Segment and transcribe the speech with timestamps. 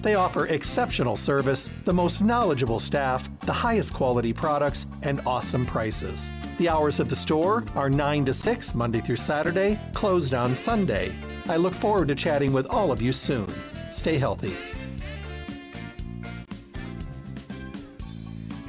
[0.00, 6.24] They offer exceptional service, the most knowledgeable staff, the highest quality products, and awesome prices.
[6.58, 11.16] The hours of the store are 9 to 6 Monday through Saturday, closed on Sunday.
[11.48, 13.52] I look forward to chatting with all of you soon.
[13.90, 14.56] Stay healthy.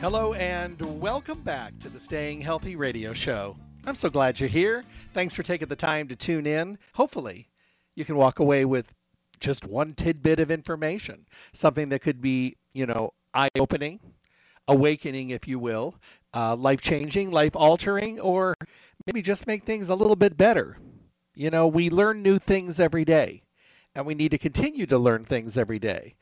[0.02, 3.56] Hello and welcome back to the Staying Healthy Radio Show.
[3.86, 4.84] I'm so glad you're here.
[5.14, 6.80] Thanks for taking the time to tune in.
[6.94, 7.50] Hopefully,
[7.96, 8.92] you can walk away with
[9.40, 14.00] just one tidbit of information, something that could be, you know, eye opening,
[14.68, 15.96] awakening, if you will,
[16.34, 18.56] uh, life changing, life altering, or
[19.06, 20.78] maybe just make things a little bit better.
[21.36, 23.44] You know, we learn new things every day,
[23.96, 26.16] and we need to continue to learn things every day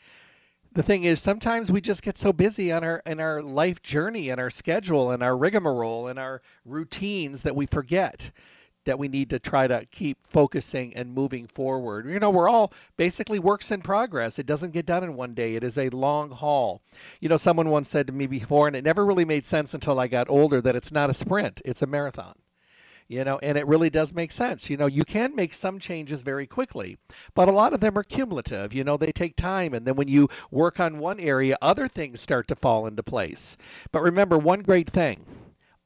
[0.73, 4.29] the thing is sometimes we just get so busy on our in our life journey
[4.29, 8.31] and our schedule and our rigmarole and our routines that we forget
[8.87, 12.09] that we need to try to keep focusing and moving forward.
[12.09, 14.39] You know, we're all basically works in progress.
[14.39, 15.55] It doesn't get done in one day.
[15.55, 16.81] It is a long haul.
[17.21, 19.99] You know, someone once said to me before and it never really made sense until
[19.99, 22.35] I got older that it's not a sprint, it's a marathon
[23.07, 26.21] you know and it really does make sense you know you can make some changes
[26.21, 26.97] very quickly
[27.33, 30.07] but a lot of them are cumulative you know they take time and then when
[30.07, 33.57] you work on one area other things start to fall into place
[33.91, 35.23] but remember one great thing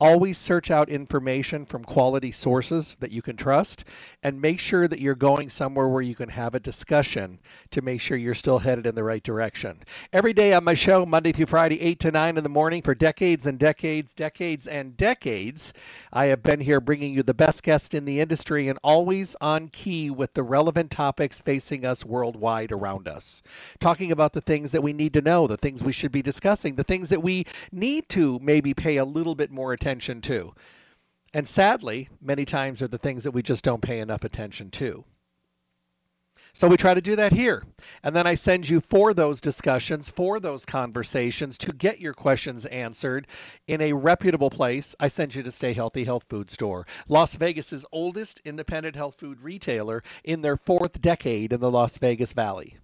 [0.02, 3.84] Always search out information from quality sources that you can trust
[4.24, 7.38] and make sure that you're going somewhere where you can have a discussion
[7.70, 9.78] to make sure you're still headed in the right direction.
[10.12, 12.96] Every day on my show, Monday through Friday, 8 to 9 in the morning, for
[12.96, 15.72] decades and decades, decades and decades,
[16.12, 19.68] I have been here bringing you the best guests in the industry and always on
[19.68, 23.44] key with the relevant topics facing us worldwide around us.
[23.80, 26.74] Talking about the things that we need to know, the things we should be discussing,
[26.74, 30.54] the things that we need to maybe pay a little bit more attention attention to.
[31.34, 35.04] And sadly, many times are the things that we just don't pay enough attention to.
[36.54, 37.64] So we try to do that here.
[38.04, 42.66] And then I send you for those discussions, for those conversations to get your questions
[42.66, 43.28] answered
[43.68, 44.96] in a reputable place.
[44.98, 49.42] I send you to Stay Healthy Health Food Store, Las Vegas's oldest independent health food
[49.42, 52.78] retailer in their fourth decade in the Las Vegas Valley.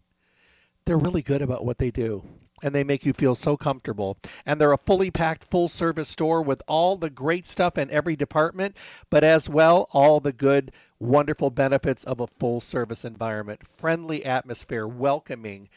[0.85, 2.24] They're really good about what they do
[2.63, 4.18] and they make you feel so comfortable.
[4.45, 8.16] And they're a fully packed, full service store with all the great stuff in every
[8.16, 8.78] department,
[9.09, 13.66] but as well, all the good, wonderful benefits of a full service environment.
[13.78, 15.69] Friendly atmosphere, welcoming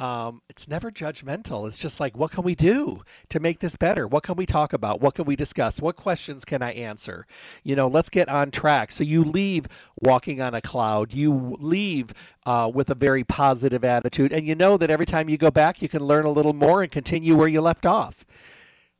[0.00, 1.68] um, it's never judgmental.
[1.68, 4.08] It's just like, what can we do to make this better?
[4.08, 5.02] What can we talk about?
[5.02, 5.78] What can we discuss?
[5.78, 7.26] What questions can I answer?
[7.64, 8.92] You know, let's get on track.
[8.92, 9.68] So you leave
[10.00, 11.12] walking on a cloud.
[11.12, 12.14] You leave
[12.46, 15.82] uh, with a very positive attitude, and you know that every time you go back,
[15.82, 18.24] you can learn a little more and continue where you left off.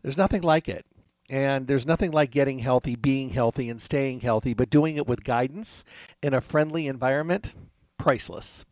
[0.03, 0.84] There's nothing like it.
[1.31, 5.25] And there's nothing like getting healthy, being healthy, and staying healthy, but doing it with
[5.25, 5.84] guidance
[6.22, 7.55] in a friendly environment,
[7.97, 8.66] priceless.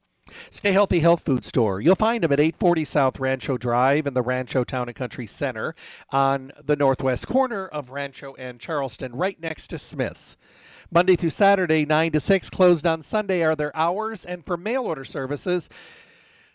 [0.50, 1.80] Stay Healthy Health Food Store.
[1.80, 5.74] You'll find them at 840 South Rancho Drive in the Rancho Town and Country Center
[6.10, 10.36] on the northwest corner of Rancho and Charleston, right next to Smith's.
[10.90, 14.84] Monday through Saturday, 9 to 6, closed on Sunday are their hours, and for mail
[14.84, 15.68] order services,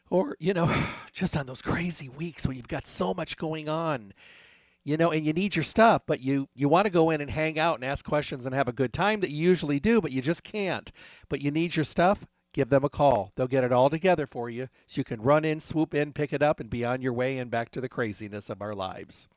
[0.09, 0.73] or, you know,
[1.13, 4.13] just on those crazy weeks when you've got so much going on
[4.83, 7.29] you know and you need your stuff but you you want to go in and
[7.29, 10.12] hang out and ask questions and have a good time that you usually do but
[10.12, 10.92] you just can't
[11.30, 13.31] but you need your stuff give them a call.
[13.35, 16.31] They'll get it all together for you so you can run in, swoop in, pick
[16.31, 19.27] it up, and be on your way and back to the craziness of our lives.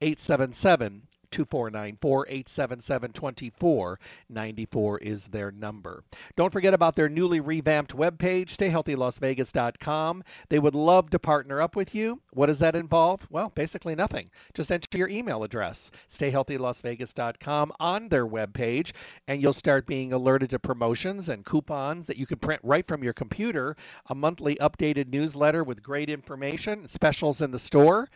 [0.00, 6.04] 877 2494 877 2494 is their number.
[6.36, 10.22] Don't forget about their newly revamped webpage, stayhealthylasvegas.com.
[10.48, 12.20] They would love to partner up with you.
[12.32, 13.26] What does that involve?
[13.30, 14.30] Well, basically nothing.
[14.54, 18.92] Just enter your email address, stayhealthylasvegas.com, on their webpage,
[19.26, 23.02] and you'll start being alerted to promotions and coupons that you can print right from
[23.02, 23.76] your computer,
[24.06, 28.08] a monthly updated newsletter with great information, specials in the store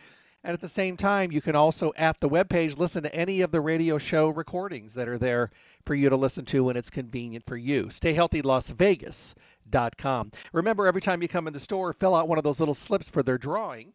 [0.43, 3.51] And at the same time, you can also, at the webpage, listen to any of
[3.51, 5.49] the radio show recordings that are there
[5.85, 7.89] for you to listen to when it's convenient for you.
[7.89, 9.35] Stay healthy, Las Vegas.
[9.69, 10.31] Dot com.
[10.53, 13.09] Remember, every time you come in the store, fill out one of those little slips
[13.09, 13.91] for their drawing.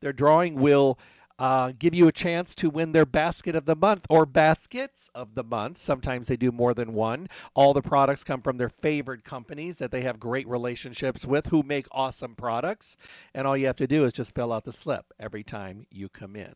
[0.00, 0.98] Their drawing will
[1.40, 5.34] uh, give you a chance to win their basket of the month or baskets of
[5.34, 5.78] the month.
[5.78, 7.28] Sometimes they do more than one.
[7.54, 11.62] All the products come from their favorite companies that they have great relationships with who
[11.62, 12.98] make awesome products.
[13.34, 16.10] And all you have to do is just fill out the slip every time you
[16.10, 16.54] come in.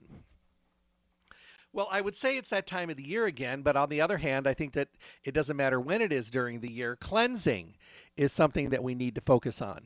[1.72, 4.18] Well, I would say it's that time of the year again, but on the other
[4.18, 4.88] hand, I think that
[5.24, 6.94] it doesn't matter when it is during the year.
[6.96, 7.74] Cleansing
[8.16, 9.80] is something that we need to focus on.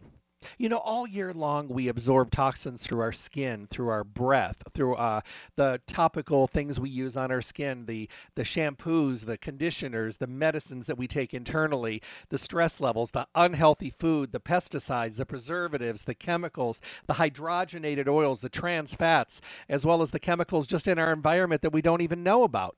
[0.56, 4.94] You know, all year long we absorb toxins through our skin, through our breath, through
[4.96, 5.20] uh,
[5.56, 10.86] the topical things we use on our skin, the the shampoos, the conditioners, the medicines
[10.86, 16.14] that we take internally, the stress levels, the unhealthy food, the pesticides, the preservatives, the
[16.14, 21.12] chemicals, the hydrogenated oils, the trans fats, as well as the chemicals just in our
[21.12, 22.76] environment that we don't even know about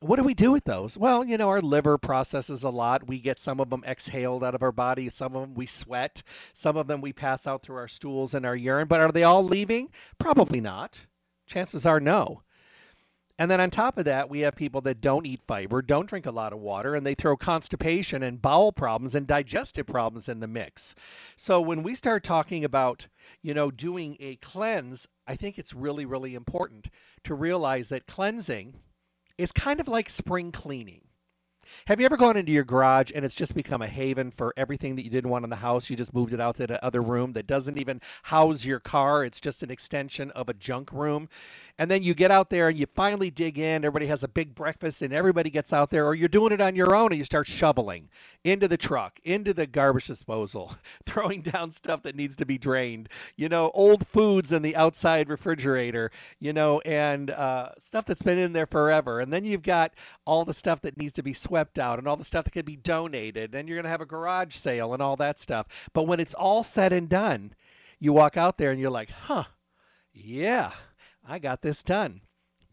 [0.00, 0.96] what do we do with those?
[0.96, 3.06] Well, you know, our liver processes a lot.
[3.06, 6.22] We get some of them exhaled out of our body, some of them we sweat,
[6.54, 8.88] some of them we pass out through our stools and our urine.
[8.88, 9.90] But are they all leaving?
[10.18, 10.98] Probably not.
[11.46, 12.42] Chances are no.
[13.38, 16.26] And then on top of that, we have people that don't eat fiber, don't drink
[16.26, 20.40] a lot of water, and they throw constipation and bowel problems and digestive problems in
[20.40, 20.94] the mix.
[21.36, 23.06] So when we start talking about,
[23.42, 26.90] you know, doing a cleanse, I think it's really, really important
[27.24, 28.74] to realize that cleansing
[29.40, 31.00] is kind of like spring cleaning.
[31.86, 34.96] Have you ever gone into your garage and it's just become a haven for everything
[34.96, 35.90] that you didn't want in the house?
[35.90, 39.24] You just moved it out to the other room that doesn't even house your car.
[39.24, 41.28] It's just an extension of a junk room.
[41.78, 43.84] And then you get out there and you finally dig in.
[43.84, 46.76] Everybody has a big breakfast and everybody gets out there, or you're doing it on
[46.76, 48.08] your own and you start shoveling
[48.44, 50.74] into the truck, into the garbage disposal,
[51.06, 55.28] throwing down stuff that needs to be drained, you know, old foods in the outside
[55.28, 59.20] refrigerator, you know, and uh, stuff that's been in there forever.
[59.20, 59.92] And then you've got
[60.24, 62.64] all the stuff that needs to be swept out and all the stuff that can
[62.64, 63.54] be donated.
[63.54, 65.90] And you're going to have a garage sale and all that stuff.
[65.92, 67.52] But when it's all said and done,
[67.98, 69.44] you walk out there and you're like, huh,
[70.12, 70.72] yeah
[71.26, 72.22] I got this done.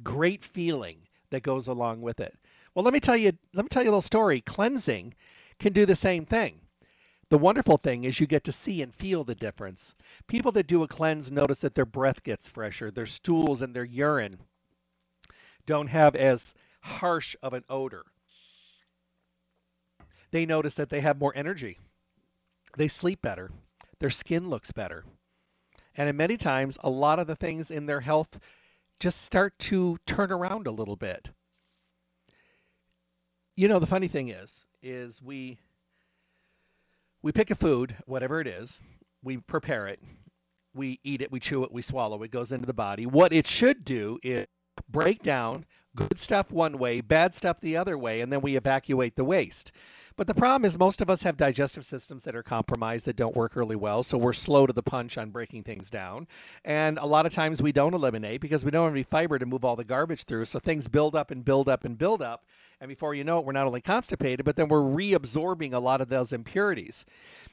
[0.04, 2.36] Great feeling that goes along with it.
[2.74, 4.42] Well, let me tell you, let me tell you a little story.
[4.42, 5.14] Cleansing
[5.60, 6.62] can do the same thing.
[7.30, 9.96] The wonderful thing is you get to see and feel the difference.
[10.28, 13.84] People that do a cleanse notice that their breath gets fresher, their stools and their
[13.84, 14.40] urine
[15.66, 18.06] don't have as harsh of an odor.
[20.38, 21.80] They notice that they have more energy.
[22.78, 23.50] They sleep better.
[24.00, 25.04] Their skin looks better.
[25.96, 28.40] And in many times, a lot of the things in their health
[29.00, 31.32] just start to turn around a little bit.
[33.56, 35.58] You know, the funny thing is, is we
[37.24, 38.80] we pick a food, whatever it is,
[39.24, 40.00] we prepare it,
[40.76, 43.08] we eat it, we chew it, we swallow it, it goes into the body.
[43.08, 44.46] What it should do is
[44.88, 49.16] break down good stuff one way, bad stuff the other way, and then we evacuate
[49.16, 49.72] the waste.
[50.18, 53.36] But the problem is most of us have digestive systems that are compromised that don't
[53.36, 56.28] work really well, so we're slow to the punch on breaking things down.
[56.66, 59.46] And a lot of times we don't eliminate because we don't have any fiber to
[59.46, 62.46] move all the garbage through, so things build up and build up and build up.
[62.82, 66.02] And before you know it, we're not only constipated, but then we're reabsorbing a lot
[66.02, 67.06] of those impurities.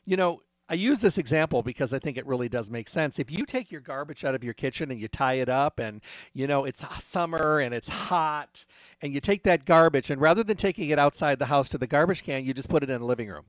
[0.07, 3.19] You know, I use this example because I think it really does make sense.
[3.19, 6.01] If you take your garbage out of your kitchen and you tie it up and
[6.33, 8.65] you know it's summer and it's hot
[9.03, 11.87] and you take that garbage and rather than taking it outside the house to the
[11.87, 13.45] garbage can, you just put it in the living room.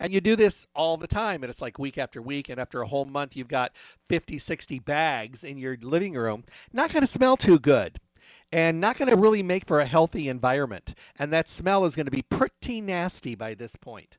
[0.00, 2.80] And you do this all the time and it's like week after week and after
[2.80, 3.76] a whole month you've got
[4.08, 6.44] 50, 60 bags in your living room.
[6.72, 8.00] Not going to smell too good
[8.50, 10.94] and not going to really make for a healthy environment.
[11.18, 14.16] And that smell is going to be pretty nasty by this point.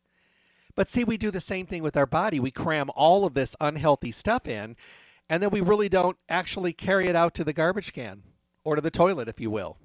[0.76, 2.40] But see, we do the same thing with our body.
[2.40, 4.76] We cram all of this unhealthy stuff in,
[5.30, 8.22] and then we really don't actually carry it out to the garbage can
[8.64, 9.78] or to the toilet, if you will.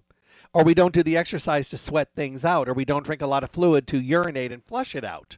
[0.52, 3.26] Or we don't do the exercise to sweat things out, or we don't drink a
[3.26, 5.37] lot of fluid to urinate and flush it out.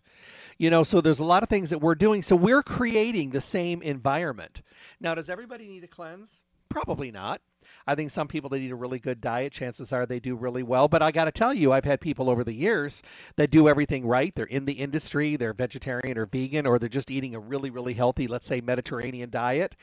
[0.59, 2.23] You know, so there's a lot of things that we're doing.
[2.23, 4.62] So we're creating the same environment.
[5.00, 6.30] Now, does everybody need a cleanse?
[6.71, 7.42] Probably not.
[7.87, 10.62] I think some people that eat a really good diet, chances are they do really
[10.62, 10.88] well.
[10.88, 13.02] But I got to tell you, I've had people over the years
[13.37, 14.35] that do everything right.
[14.35, 17.95] They're in the industry, they're vegetarian or vegan, or they're just eating a really, really
[17.95, 19.76] healthy, let's say Mediterranean diet,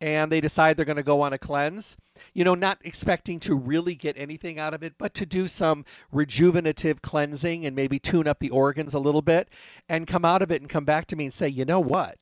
[0.00, 1.96] and they decide they're going to go on a cleanse.
[2.32, 5.84] You know, not expecting to really get anything out of it, but to do some
[6.14, 9.48] rejuvenative cleansing and maybe tune up the organs a little bit
[9.88, 12.16] and come out of it and come back to me and say, you know what?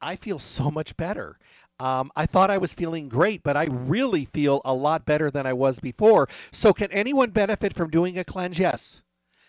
[0.00, 1.38] I feel so much better.
[1.80, 5.46] Um, I thought I was feeling great, but I really feel a lot better than
[5.46, 6.28] I was before.
[6.52, 8.58] So, can anyone benefit from doing a cleanse?
[8.58, 9.00] Yes.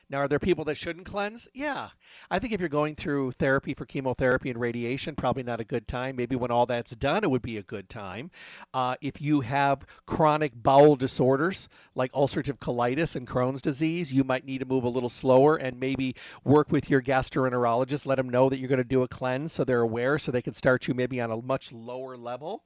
[0.08, 1.48] Now, are there people that shouldn't cleanse?
[1.54, 1.90] Yeah.
[2.30, 5.88] I think if you're going through therapy for chemotherapy and radiation, probably not a good
[5.88, 6.16] time.
[6.16, 8.30] Maybe when all that's done, it would be a good time.
[8.72, 14.46] Uh, if you have chronic bowel disorders like ulcerative colitis and Crohn's disease, you might
[14.46, 18.06] need to move a little slower and maybe work with your gastroenterologist.
[18.06, 20.44] Let them know that you're going to do a cleanse so they're aware so they
[20.44, 22.64] can start you maybe on a much lower level.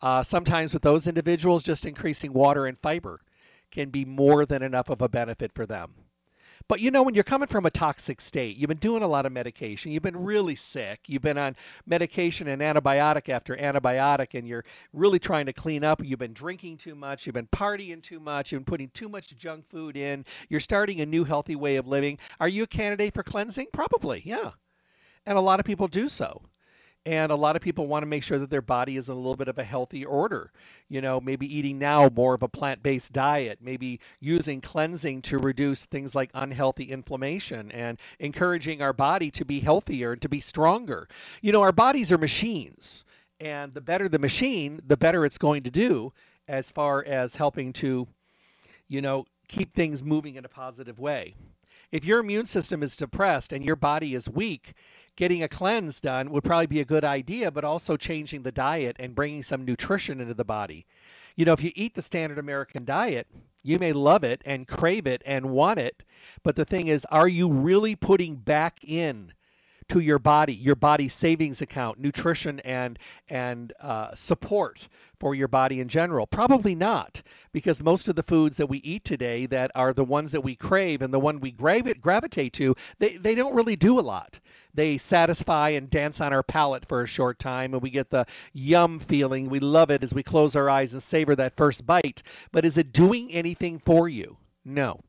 [0.00, 3.20] Uh, sometimes with those individuals, just increasing water and fiber
[3.72, 5.92] can be more than enough of a benefit for them.
[6.68, 9.26] But you know, when you're coming from a toxic state, you've been doing a lot
[9.26, 14.46] of medication, you've been really sick, you've been on medication and antibiotic after antibiotic, and
[14.46, 16.04] you're really trying to clean up.
[16.04, 19.36] You've been drinking too much, you've been partying too much, you've been putting too much
[19.36, 22.18] junk food in, you're starting a new healthy way of living.
[22.40, 23.68] Are you a candidate for cleansing?
[23.72, 24.50] Probably, yeah.
[25.26, 26.42] And a lot of people do so
[27.06, 29.16] and a lot of people want to make sure that their body is in a
[29.16, 30.50] little bit of a healthy order.
[30.88, 35.84] You know maybe eating now more of a plant-based diet maybe using cleansing to reduce
[35.84, 41.08] things like unhealthy inflammation and encouraging our body to be healthier and to be stronger.
[41.40, 43.04] You know our bodies are machines
[43.40, 46.12] and the better the machine the better it's going to do
[46.48, 48.06] as far as helping to
[48.88, 51.34] you know keep things moving in a positive way.
[51.92, 54.74] If your immune system is depressed and your body is weak
[55.16, 58.96] getting a cleanse done would probably be a good idea, but also changing the diet
[58.98, 60.86] and bringing some nutrition into the body.
[61.34, 63.26] You know, if you eat the standard American diet,
[63.62, 66.04] you may love it and crave it and want it,
[66.42, 69.32] but the thing is, are you really putting back in
[69.88, 74.88] to your body, your body savings account, nutrition and and uh, support
[75.18, 76.26] for your body in general?
[76.26, 80.32] Probably not, because most of the foods that we eat today that are the ones
[80.32, 84.02] that we crave and the one we gravitate to, they, they don't really do a
[84.02, 84.38] lot.
[84.74, 88.26] They satisfy and dance on our palate for a short time, and we get the
[88.52, 89.48] yum feeling.
[89.48, 92.22] We love it as we close our eyes and savor that first bite.
[92.52, 94.36] But is it doing anything for you?
[94.64, 95.00] No.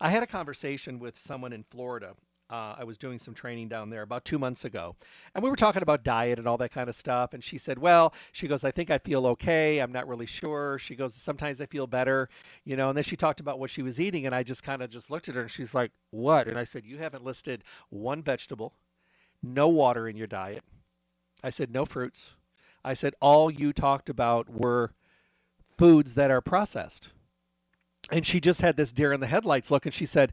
[0.00, 2.14] I had a conversation with someone in Florida
[2.48, 4.94] uh, I was doing some training down there about two months ago,
[5.34, 7.34] and we were talking about diet and all that kind of stuff.
[7.34, 9.78] And she said, "Well, she goes, I think I feel okay.
[9.78, 12.28] I'm not really sure." She goes, "Sometimes I feel better,
[12.64, 14.82] you know." And then she talked about what she was eating, and I just kind
[14.82, 17.64] of just looked at her, and she's like, "What?" And I said, "You haven't listed
[17.90, 18.72] one vegetable,
[19.42, 20.62] no water in your diet."
[21.42, 22.36] I said, "No fruits."
[22.84, 24.92] I said, "All you talked about were
[25.78, 27.10] foods that are processed."
[28.12, 30.32] And she just had this deer in the headlights look, and she said,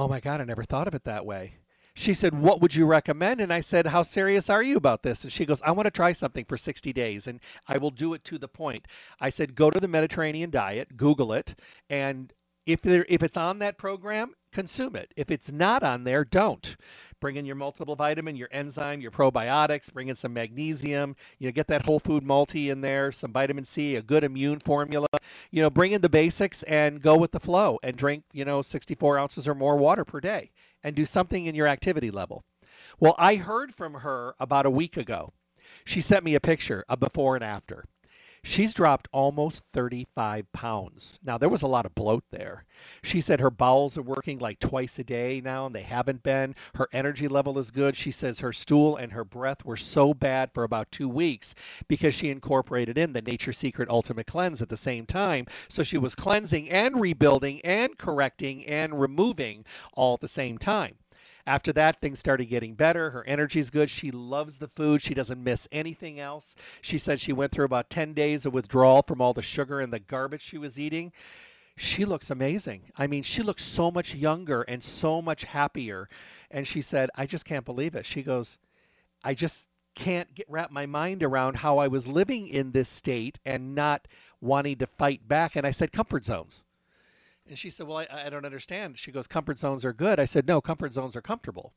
[0.00, 1.56] Oh my God, I never thought of it that way.
[1.92, 3.42] She said, What would you recommend?
[3.42, 5.24] And I said, How serious are you about this?
[5.24, 7.38] And she goes, I want to try something for 60 days and
[7.68, 8.86] I will do it to the point.
[9.20, 11.54] I said, Go to the Mediterranean diet, Google it,
[11.90, 12.32] and
[12.72, 15.12] if there if it's on that program, consume it.
[15.16, 16.76] If it's not on there, don't.
[17.20, 21.52] Bring in your multiple vitamin, your enzyme, your probiotics, bring in some magnesium, you know,
[21.52, 25.06] get that whole food multi in there, some vitamin C, a good immune formula.
[25.50, 28.62] You know, bring in the basics and go with the flow and drink, you know,
[28.62, 30.50] 64 ounces or more water per day
[30.82, 32.44] and do something in your activity level.
[32.98, 35.32] Well, I heard from her about a week ago.
[35.84, 37.84] She sent me a picture, a before and after.
[38.42, 41.20] She's dropped almost 35 pounds.
[41.22, 42.64] Now, there was a lot of bloat there.
[43.02, 46.54] She said her bowels are working like twice a day now, and they haven't been.
[46.74, 47.94] Her energy level is good.
[47.94, 51.54] She says her stool and her breath were so bad for about two weeks
[51.86, 55.46] because she incorporated in the Nature Secret Ultimate Cleanse at the same time.
[55.68, 60.96] So she was cleansing and rebuilding and correcting and removing all at the same time.
[61.50, 63.10] After that, things started getting better.
[63.10, 63.90] Her energy's good.
[63.90, 65.02] She loves the food.
[65.02, 66.54] She doesn't miss anything else.
[66.80, 69.92] She said she went through about 10 days of withdrawal from all the sugar and
[69.92, 71.12] the garbage she was eating.
[71.76, 72.92] She looks amazing.
[72.96, 76.08] I mean, she looks so much younger and so much happier.
[76.52, 78.06] And she said, I just can't believe it.
[78.06, 78.56] She goes,
[79.24, 79.66] I just
[79.96, 84.06] can't get wrap my mind around how I was living in this state and not
[84.40, 85.56] wanting to fight back.
[85.56, 86.62] And I said, comfort zones.
[87.48, 88.98] And she said, Well, I, I don't understand.
[88.98, 90.20] She goes, Comfort zones are good.
[90.20, 91.72] I said, No, comfort zones are comfortable.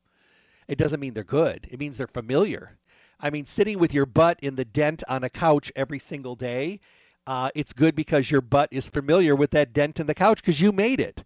[0.68, 2.78] It doesn't mean they're good, it means they're familiar.
[3.20, 6.80] I mean, sitting with your butt in the dent on a couch every single day,
[7.26, 10.60] uh, it's good because your butt is familiar with that dent in the couch because
[10.60, 11.24] you made it.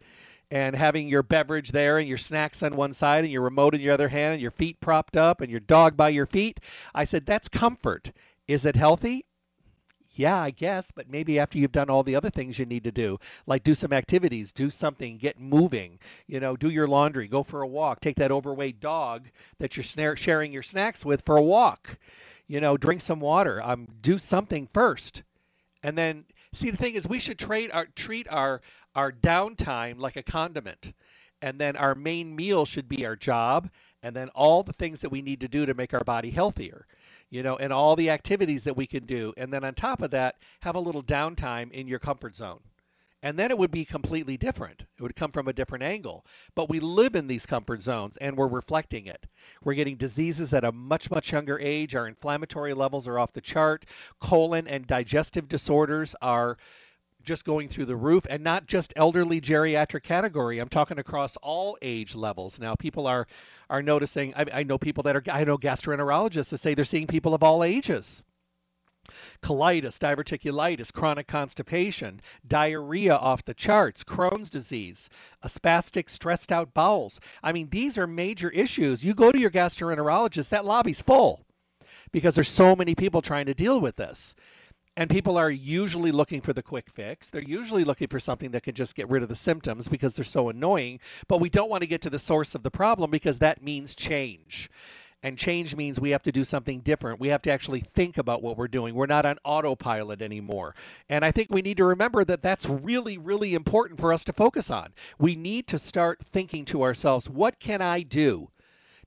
[0.49, 3.81] And having your beverage there and your snacks on one side and your remote in
[3.81, 6.59] your other hand and your feet propped up and your dog by your feet,
[6.93, 8.11] I said, that's comfort.
[8.47, 9.25] Is it healthy?
[10.17, 12.91] Yeah, I guess, but maybe after you've done all the other things you need to
[12.91, 17.43] do, like do some activities, do something, get moving, you know, do your laundry, go
[17.43, 19.27] for a walk, take that overweight dog
[19.59, 21.97] that you're sharing your snacks with for a walk,
[22.47, 25.23] you know, drink some water, um, do something first.
[25.83, 28.61] And then, see, the thing is, we should trade our, treat our,
[28.95, 30.93] our downtime like a condiment.
[31.41, 33.69] And then our main meal should be our job,
[34.01, 36.87] and then all the things that we need to do to make our body healthier
[37.29, 39.33] you know, and all the activities that we can do.
[39.37, 42.59] And then on top of that, have a little downtime in your comfort zone
[43.23, 44.85] and then it would be completely different.
[44.97, 46.25] It would come from a different angle.
[46.55, 49.25] But we live in these comfort zones and we're reflecting it.
[49.63, 51.95] We're getting diseases at a much, much younger age.
[51.95, 53.85] Our inflammatory levels are off the chart.
[54.21, 56.57] Colon and digestive disorders are
[57.27, 61.77] just going through the roof and not just elderly geriatric category i'm talking across all
[61.81, 63.27] age levels now people are
[63.69, 67.05] are noticing i, I know people that are i know gastroenterologists that say they're seeing
[67.05, 68.23] people of all ages
[69.41, 75.09] colitis, diverticulitis, chronic constipation, diarrhea off the charts, Crohn's disease,
[75.45, 77.21] spastic, stressed out bowels.
[77.41, 79.05] I mean, these are major issues.
[79.05, 81.45] You go to your gastroenterologist, that lobby's full
[82.11, 84.35] because there's so many people trying to deal with this.
[84.97, 87.29] And people are usually looking for the quick fix.
[87.29, 90.25] They're usually looking for something that can just get rid of the symptoms because they're
[90.25, 91.01] so annoying.
[91.27, 93.95] But we don't want to get to the source of the problem because that means
[93.95, 94.71] change.
[95.21, 97.19] And change means we have to do something different.
[97.19, 98.95] We have to actually think about what we're doing.
[98.95, 100.73] We're not on autopilot anymore.
[101.09, 104.33] And I think we need to remember that that's really, really important for us to
[104.33, 104.95] focus on.
[105.19, 108.49] We need to start thinking to ourselves, what can I do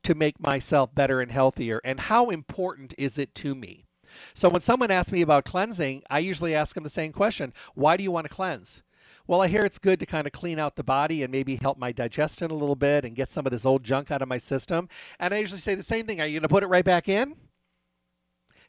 [0.05, 1.81] to make myself better and healthier?
[1.85, 3.87] And how important is it to me?
[4.35, 7.97] So when someone asks me about cleansing, I usually ask them the same question Why
[7.97, 8.83] do you want to cleanse?
[9.27, 11.79] Well, I hear it's good to kind of clean out the body and maybe help
[11.79, 14.39] my digestion a little bit and get some of this old junk out of my
[14.39, 14.89] system.
[15.19, 17.09] And I usually say the same thing Are you going to put it right back
[17.09, 17.35] in?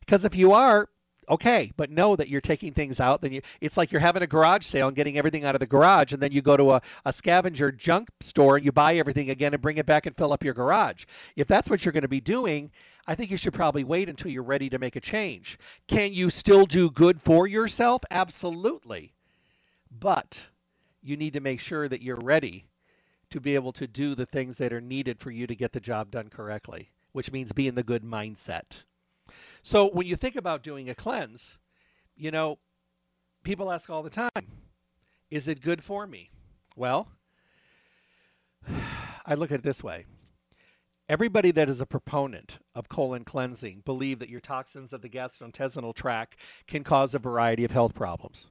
[0.02, 0.90] Because if you are,
[1.32, 3.22] okay, but know that you're taking things out.
[3.22, 5.66] Then you, it's like you're having a garage sale and getting everything out of the
[5.66, 9.30] garage, and then you go to a, a scavenger junk store and you buy everything
[9.30, 11.06] again and bring it back and fill up your garage.
[11.36, 12.70] If that's what you're going to be doing,
[13.08, 15.58] I think you should probably wait until you're ready to make a change.
[15.88, 18.04] Can you still do good for yourself?
[18.12, 19.14] Absolutely.
[20.00, 20.46] But
[21.02, 22.68] you need to make sure that you're ready
[23.32, 25.80] to be able to do the things that are needed for you to get the
[25.80, 28.84] job done correctly, which means be in the good mindset.
[29.64, 31.58] So when you think about doing a cleanse,
[32.16, 32.58] you know,
[33.44, 34.48] people ask all the time,
[35.30, 36.32] is it good for me?
[36.76, 37.08] Well,
[39.26, 40.06] I look at it this way.
[41.10, 45.94] Everybody that is a proponent of colon cleansing believe that your toxins of the gastrointestinal
[45.94, 46.38] tract
[46.68, 48.48] can cause a variety of health problems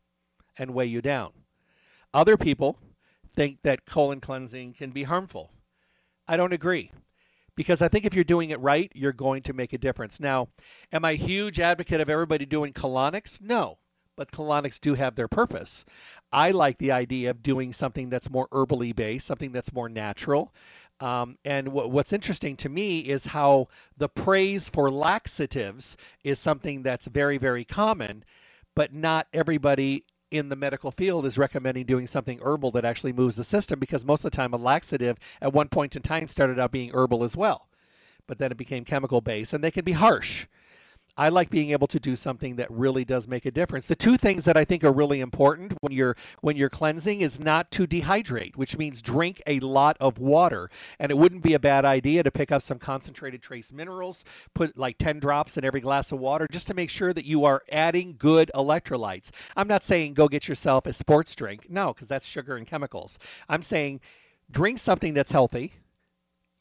[0.58, 1.32] and weigh you down.
[2.12, 2.78] Other people
[3.34, 5.50] think that colon cleansing can be harmful.
[6.28, 6.92] I don't agree
[7.60, 10.18] because I think if you're doing it right, you're going to make a difference.
[10.18, 10.48] Now,
[10.92, 13.38] am I a huge advocate of everybody doing colonics?
[13.38, 13.76] No,
[14.16, 15.84] but colonics do have their purpose.
[16.32, 20.54] I like the idea of doing something that's more herbally based, something that's more natural.
[21.00, 23.68] Um, and w- what's interesting to me is how
[23.98, 28.24] the praise for laxatives is something that's very, very common,
[28.74, 33.36] but not everybody in the medical field is recommending doing something herbal that actually moves
[33.36, 36.58] the system because most of the time a laxative at one point in time started
[36.58, 37.66] out being herbal as well.
[38.26, 40.46] But then it became chemical based and they can be harsh
[41.20, 43.84] I like being able to do something that really does make a difference.
[43.84, 47.38] The two things that I think are really important when you're when you're cleansing is
[47.38, 50.70] not to dehydrate, which means drink a lot of water.
[50.98, 54.78] And it wouldn't be a bad idea to pick up some concentrated trace minerals, put
[54.78, 57.62] like 10 drops in every glass of water just to make sure that you are
[57.70, 59.28] adding good electrolytes.
[59.54, 61.68] I'm not saying go get yourself a sports drink.
[61.68, 63.18] No, because that's sugar and chemicals.
[63.46, 64.00] I'm saying
[64.50, 65.74] drink something that's healthy,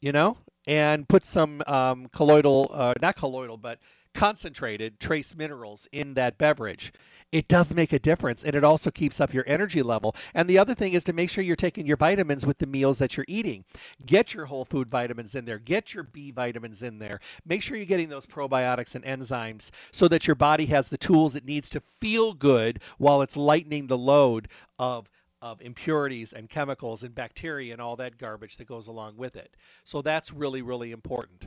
[0.02, 3.78] you know, and put some um, colloidal, uh, not colloidal, but
[4.14, 6.92] concentrated trace minerals in that beverage.
[7.32, 10.16] It does make a difference and it also keeps up your energy level.
[10.34, 12.98] And the other thing is to make sure you're taking your vitamins with the meals
[12.98, 13.64] that you're eating.
[14.06, 17.20] Get your whole food vitamins in there, get your B vitamins in there.
[17.46, 21.36] Make sure you're getting those probiotics and enzymes so that your body has the tools
[21.36, 25.10] it needs to feel good while it's lightening the load of
[25.42, 29.56] of impurities and chemicals and bacteria and all that garbage that goes along with it.
[29.84, 31.46] So that's really, really important.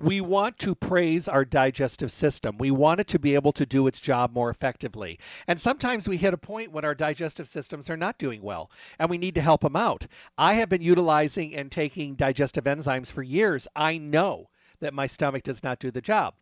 [0.00, 2.56] We want to praise our digestive system.
[2.56, 5.18] We want it to be able to do its job more effectively.
[5.48, 9.10] And sometimes we hit a point when our digestive systems are not doing well and
[9.10, 10.06] we need to help them out.
[10.38, 13.66] I have been utilizing and taking digestive enzymes for years.
[13.74, 16.34] I know that my stomach does not do the job.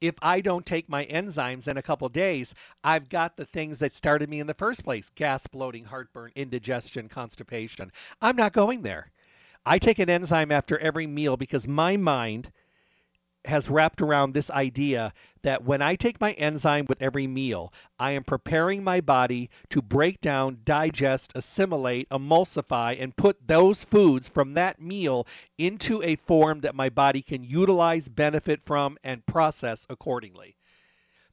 [0.00, 3.92] If I don't take my enzymes in a couple days, I've got the things that
[3.92, 7.92] started me in the first place gas, bloating, heartburn, indigestion, constipation.
[8.20, 9.12] I'm not going there.
[9.64, 12.50] I take an enzyme after every meal because my mind
[13.44, 18.12] has wrapped around this idea that when I take my enzyme with every meal, I
[18.12, 24.54] am preparing my body to break down, digest, assimilate, emulsify, and put those foods from
[24.54, 25.26] that meal
[25.58, 30.56] into a form that my body can utilize, benefit from, and process accordingly.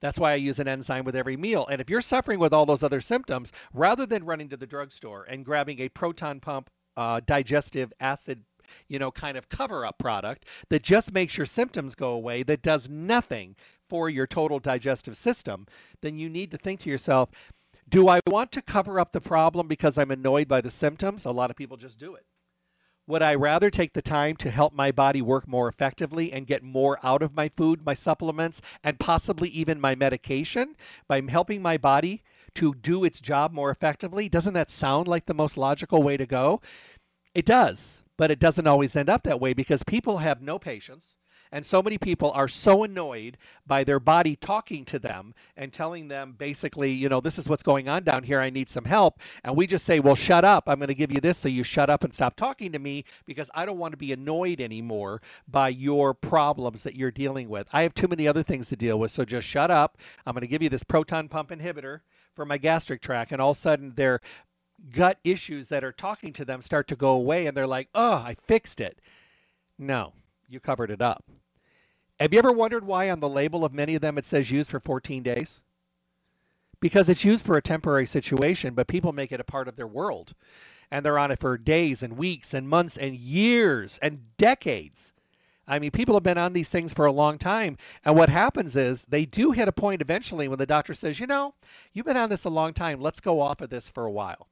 [0.01, 1.67] That's why I use an enzyme with every meal.
[1.67, 5.25] And if you're suffering with all those other symptoms, rather than running to the drugstore
[5.29, 8.43] and grabbing a proton pump uh, digestive acid
[8.87, 12.61] you know, kind of cover up product that just makes your symptoms go away, that
[12.61, 13.55] does nothing
[13.89, 15.67] for your total digestive system,
[16.01, 17.29] then you need to think to yourself,
[17.89, 21.25] Do I want to cover up the problem because I'm annoyed by the symptoms?
[21.25, 22.25] A lot of people just do it.
[23.07, 26.63] Would I rather take the time to help my body work more effectively and get
[26.63, 30.75] more out of my food, my supplements, and possibly even my medication
[31.09, 32.23] by helping my body
[32.55, 34.29] to do its job more effectively?
[34.29, 36.61] Doesn't that sound like the most logical way to go?
[37.33, 41.15] It does, but it doesn't always end up that way because people have no patience
[41.51, 46.07] and so many people are so annoyed by their body talking to them and telling
[46.07, 48.39] them basically, you know, this is what's going on down here.
[48.39, 49.21] I need some help.
[49.43, 50.65] And we just say, well, shut up.
[50.67, 53.05] I'm going to give you this so you shut up and stop talking to me
[53.25, 57.67] because I don't want to be annoyed anymore by your problems that you're dealing with.
[57.73, 59.09] I have too many other things to deal with.
[59.09, 59.97] So just shut up.
[60.27, 62.01] I'm going to give you this proton pump inhibitor
[62.35, 63.31] for my gastric tract.
[63.31, 64.21] And all of a sudden, their
[64.91, 68.13] gut issues that are talking to them start to go away and they're like, oh,
[68.13, 68.99] I fixed it.
[69.77, 70.13] No,
[70.49, 71.23] you covered it up.
[72.19, 74.69] Have you ever wondered why on the label of many of them it says used
[74.69, 75.61] for 14 days?
[76.79, 79.87] Because it's used for a temporary situation, but people make it a part of their
[79.87, 80.33] world.
[80.91, 85.13] And they're on it for days and weeks and months and years and decades.
[85.67, 87.77] I mean, people have been on these things for a long time.
[88.03, 91.27] And what happens is they do hit a point eventually when the doctor says, you
[91.27, 91.53] know,
[91.93, 92.99] you've been on this a long time.
[92.99, 94.47] Let's go off of this for a while.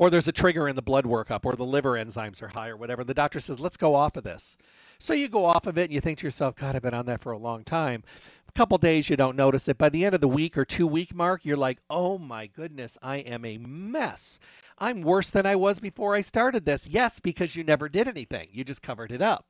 [0.00, 2.76] Or there's a trigger in the blood workup or the liver enzymes are high or
[2.78, 3.04] whatever.
[3.04, 4.56] The doctor says, let's go off of this.
[4.98, 7.04] So you go off of it and you think to yourself, God, I've been on
[7.04, 8.02] that for a long time.
[8.48, 9.76] A couple days you don't notice it.
[9.76, 12.96] By the end of the week or two week mark, you're like, oh my goodness,
[13.02, 14.38] I am a mess.
[14.78, 16.86] I'm worse than I was before I started this.
[16.86, 18.48] Yes, because you never did anything.
[18.52, 19.44] You just covered it up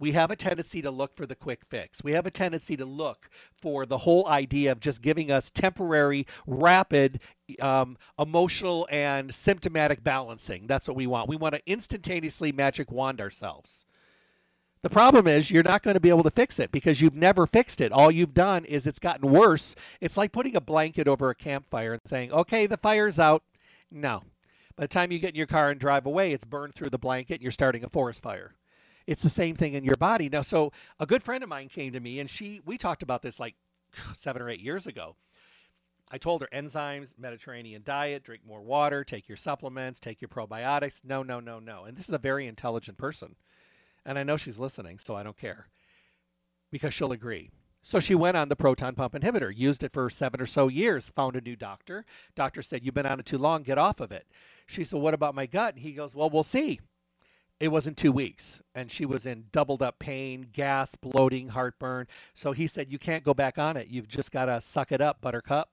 [0.00, 2.02] we have a tendency to look for the quick fix.
[2.02, 3.28] We have a tendency to look
[3.60, 7.20] for the whole idea of just giving us temporary, rapid,
[7.60, 10.66] um, emotional, and symptomatic balancing.
[10.66, 11.28] That's what we want.
[11.28, 13.84] We want to instantaneously magic wand ourselves.
[14.82, 17.46] The problem is you're not going to be able to fix it because you've never
[17.46, 17.92] fixed it.
[17.92, 19.76] All you've done is it's gotten worse.
[20.00, 23.42] It's like putting a blanket over a campfire and saying, okay, the fire's out.
[23.90, 24.22] No.
[24.76, 26.96] By the time you get in your car and drive away, it's burned through the
[26.96, 28.54] blanket and you're starting a forest fire.
[29.06, 30.28] It's the same thing in your body.
[30.28, 33.22] Now, so a good friend of mine came to me and she, we talked about
[33.22, 33.54] this like
[34.18, 35.16] seven or eight years ago.
[36.12, 41.00] I told her enzymes, Mediterranean diet, drink more water, take your supplements, take your probiotics.
[41.04, 41.84] No, no, no, no.
[41.84, 43.36] And this is a very intelligent person.
[44.04, 45.68] And I know she's listening, so I don't care
[46.70, 47.50] because she'll agree.
[47.82, 51.08] So she went on the proton pump inhibitor, used it for seven or so years,
[51.10, 52.04] found a new doctor.
[52.34, 54.26] Doctor said, You've been on it too long, get off of it.
[54.66, 55.74] She said, What about my gut?
[55.74, 56.80] And he goes, Well, we'll see.
[57.60, 62.06] It wasn't two weeks, and she was in doubled up pain, gas, bloating, heartburn.
[62.34, 63.88] So he said, You can't go back on it.
[63.88, 65.68] You've just got to suck it up, buttercup.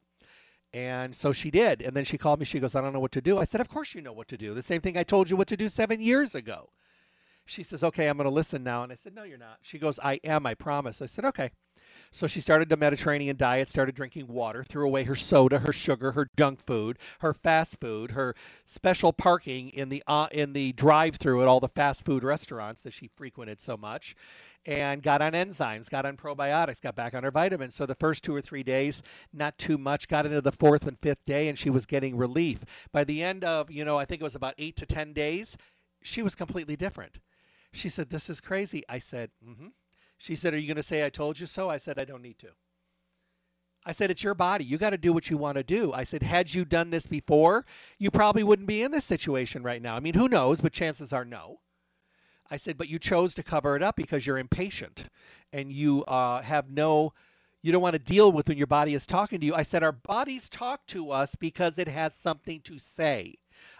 [0.74, 1.82] And so she did.
[1.82, 2.46] And then she called me.
[2.46, 3.40] She goes, I don't know what to do.
[3.40, 4.54] I said, Of course you know what to do.
[4.54, 6.70] The same thing I told you what to do seven years ago.
[7.48, 8.84] She says, okay, I'm going to listen now.
[8.84, 9.60] And I said, no, you're not.
[9.62, 11.02] She goes, I am, I promise.
[11.02, 11.50] I said, okay.
[12.12, 16.12] So she started the Mediterranean diet, started drinking water, threw away her soda, her sugar,
[16.14, 21.42] her junk food, her fast food, her special parking in the uh, in the drive-through
[21.44, 24.16] at all the fast food restaurants that she frequented so much,
[24.66, 27.76] and got on enzymes, got on probiotics, got back on her vitamins.
[27.76, 30.08] So the first two or three days, not too much.
[30.08, 32.66] Got into the fourth and fifth day, and she was getting relief.
[32.94, 35.58] By the end of, you know, I think it was about eight to ten days,
[36.04, 37.20] she was completely different.
[37.74, 38.84] She said, This is crazy.
[38.90, 39.68] I said, Mm-hmm.
[40.18, 41.70] She said, Are you going to say I told you so?
[41.70, 42.50] I said, I don't need to.
[43.86, 44.66] I said, It's your body.
[44.66, 45.94] You got to do what you want to do.
[45.94, 47.66] I said, Had you done this before,
[47.98, 49.96] you probably wouldn't be in this situation right now.
[49.96, 51.60] I mean, who knows, but chances are no.
[52.50, 55.08] I said, But you chose to cover it up because you're impatient
[55.54, 57.14] and you uh, have no
[57.62, 59.56] you don't want to deal with when your body is talking to you.
[59.56, 63.36] I said, Our bodies talk to us because it has something to say.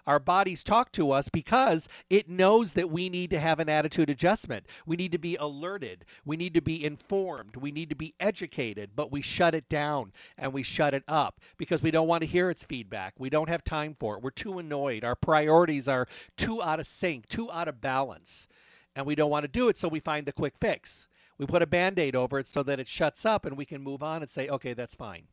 [0.08, 4.10] Our bodies talk to us because it knows that we need to have an attitude
[4.10, 4.66] adjustment.
[4.88, 6.06] We need to be alerted.
[6.26, 7.56] We need to be informed.
[7.56, 11.40] We need to be educated, but we shut it down and we shut it up
[11.58, 13.14] because we don't want to hear its feedback.
[13.20, 14.24] We don't have time for it.
[14.24, 15.04] We're too annoyed.
[15.04, 18.48] Our priorities are too out of sync, too out of balance,
[18.96, 21.08] and we don't want to do it, so we find the quick fix.
[21.38, 23.82] We put a band aid over it so that it shuts up and we can
[23.82, 25.24] move on and say, okay, that's fine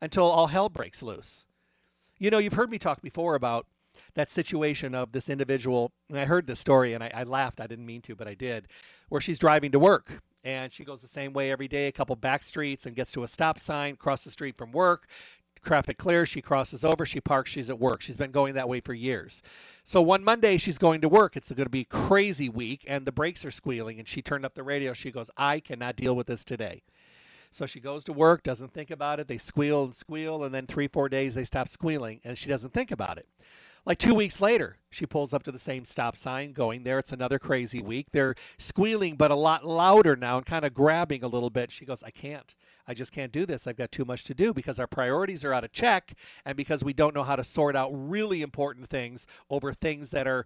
[0.00, 1.46] until all hell breaks loose.
[2.18, 3.66] You know, you've heard me talk before about
[4.14, 5.92] that situation of this individual.
[6.08, 7.60] And I heard this story and I, I laughed.
[7.60, 8.68] I didn't mean to, but I did.
[9.08, 10.10] Where she's driving to work
[10.44, 13.24] and she goes the same way every day, a couple back streets, and gets to
[13.24, 15.08] a stop sign, across the street from work.
[15.64, 18.00] Traffic clears, she crosses over, she parks, she's at work.
[18.00, 19.42] She's been going that way for years.
[19.84, 21.36] So one Monday she's going to work.
[21.36, 23.98] It's going to be crazy week, and the brakes are squealing.
[23.98, 24.92] And she turned up the radio.
[24.94, 26.82] She goes, I cannot deal with this today.
[27.50, 29.26] So she goes to work, doesn't think about it.
[29.26, 32.72] They squeal and squeal, and then three, four days they stop squealing, and she doesn't
[32.72, 33.26] think about it.
[33.86, 36.98] Like two weeks later, she pulls up to the same stop sign, going there.
[36.98, 38.08] It's another crazy week.
[38.12, 41.70] They're squealing, but a lot louder now and kind of grabbing a little bit.
[41.70, 42.54] She goes, I can't.
[42.86, 43.66] I just can't do this.
[43.66, 46.12] I've got too much to do because our priorities are out of check
[46.44, 50.26] and because we don't know how to sort out really important things over things that
[50.26, 50.44] are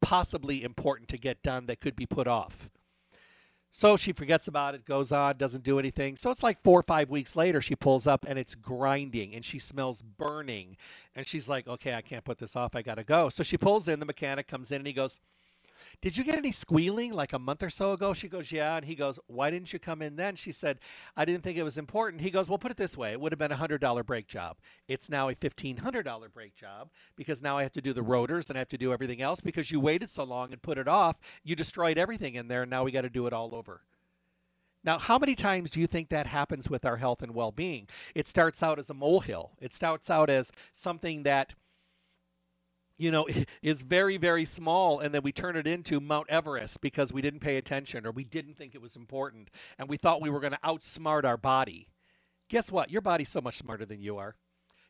[0.00, 2.70] possibly important to get done that could be put off.
[3.70, 6.16] So she forgets about it, goes on, doesn't do anything.
[6.16, 9.44] So it's like four or five weeks later, she pulls up and it's grinding and
[9.44, 10.76] she smells burning.
[11.14, 12.74] And she's like, okay, I can't put this off.
[12.74, 13.28] I got to go.
[13.28, 15.20] So she pulls in, the mechanic comes in and he goes,
[16.00, 18.14] did you get any squealing like a month or so ago?
[18.14, 18.76] She goes, Yeah.
[18.76, 20.36] And he goes, Why didn't you come in then?
[20.36, 20.78] She said,
[21.16, 22.22] I didn't think it was important.
[22.22, 24.56] He goes, Well, put it this way it would have been a $100 brake job.
[24.86, 28.56] It's now a $1,500 brake job because now I have to do the rotors and
[28.56, 31.18] I have to do everything else because you waited so long and put it off.
[31.44, 33.80] You destroyed everything in there and now we got to do it all over.
[34.84, 37.88] Now, how many times do you think that happens with our health and well being?
[38.14, 41.54] It starts out as a molehill, it starts out as something that
[42.98, 43.26] you know,
[43.62, 47.40] is very, very small, and then we turn it into Mount Everest because we didn't
[47.40, 50.52] pay attention or we didn't think it was important, and we thought we were going
[50.52, 51.88] to outsmart our body.
[52.50, 52.90] Guess what?
[52.90, 54.34] Your body's so much smarter than you are.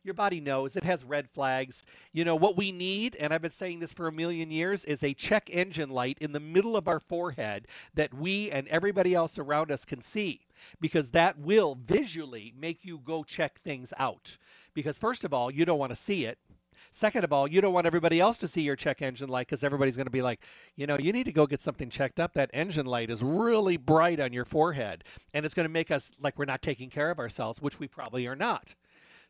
[0.04, 1.82] Your body knows it has red flags.
[2.12, 5.02] You know, what we need, and I've been saying this for a million years, is
[5.02, 9.38] a check engine light in the middle of our forehead that we and everybody else
[9.38, 10.46] around us can see
[10.80, 14.38] because that will visually make you go check things out.
[14.72, 16.38] Because, first of all, you don't want to see it
[16.90, 19.64] Second of all, you don't want everybody else to see your check engine light because
[19.64, 20.44] everybody's going to be like,
[20.76, 22.34] you know, you need to go get something checked up.
[22.34, 26.10] That engine light is really bright on your forehead, and it's going to make us
[26.20, 28.74] like we're not taking care of ourselves, which we probably are not.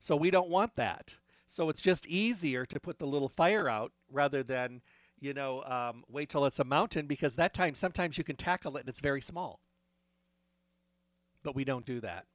[0.00, 1.16] So we don't want that.
[1.48, 4.82] So it's just easier to put the little fire out rather than,
[5.18, 8.76] you know, um, wait till it's a mountain because that time sometimes you can tackle
[8.76, 9.61] it and it's very small.
[11.42, 12.26] But we don't do that.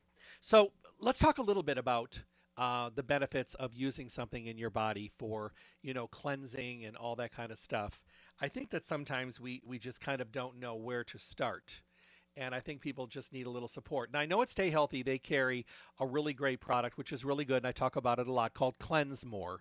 [0.41, 2.21] So let's talk a little bit about
[2.57, 7.15] uh, the benefits of using something in your body for you know cleansing and all
[7.15, 8.03] that kind of stuff
[8.41, 11.81] i think that sometimes we we just kind of don't know where to start
[12.37, 15.03] and i think people just need a little support and i know at stay healthy
[15.03, 15.65] they carry
[15.99, 18.53] a really great product which is really good and i talk about it a lot
[18.53, 19.59] called cleanse more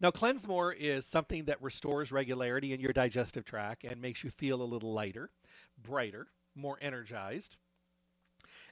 [0.00, 4.30] now, Cleanse More is something that restores regularity in your digestive tract and makes you
[4.30, 5.30] feel a little lighter,
[5.82, 7.56] brighter, more energized.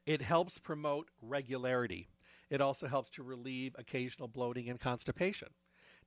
[0.04, 2.08] It helps promote regularity.
[2.52, 5.48] It also helps to relieve occasional bloating and constipation.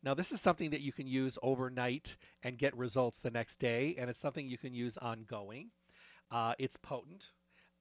[0.03, 3.95] Now, this is something that you can use overnight and get results the next day,
[3.97, 5.71] and it's something you can use ongoing.
[6.29, 7.31] Uh, it's potent.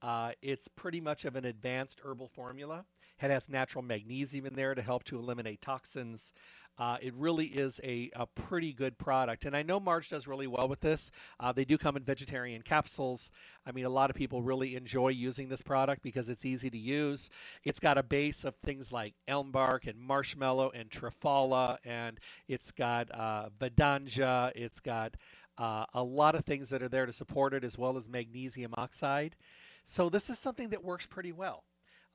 [0.01, 2.83] Uh, it's pretty much of an advanced herbal formula.
[3.21, 6.33] It has natural magnesium in there to help to eliminate toxins.
[6.77, 9.45] Uh, it really is a, a, pretty good product.
[9.45, 11.09] And I know Marge does really well with this.
[11.39, 13.31] Uh, they do come in vegetarian capsules.
[13.65, 16.77] I mean, a lot of people really enjoy using this product because it's easy to
[16.77, 17.29] use.
[17.63, 22.71] It's got a base of things like elm bark and marshmallow and triphala, and it's
[22.73, 24.51] got uh, Vidanga.
[24.53, 25.15] It's got
[25.57, 28.73] uh, a lot of things that are there to support it, as well as magnesium
[28.77, 29.37] oxide.
[29.85, 31.63] So this is something that works pretty well.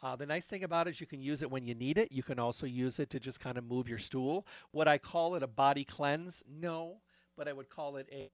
[0.03, 2.11] Uh, the nice thing about it is you can use it when you need it.
[2.11, 4.47] You can also use it to just kind of move your stool.
[4.73, 6.43] Would I call it a body cleanse?
[6.49, 7.01] No,
[7.37, 8.31] but I would call it a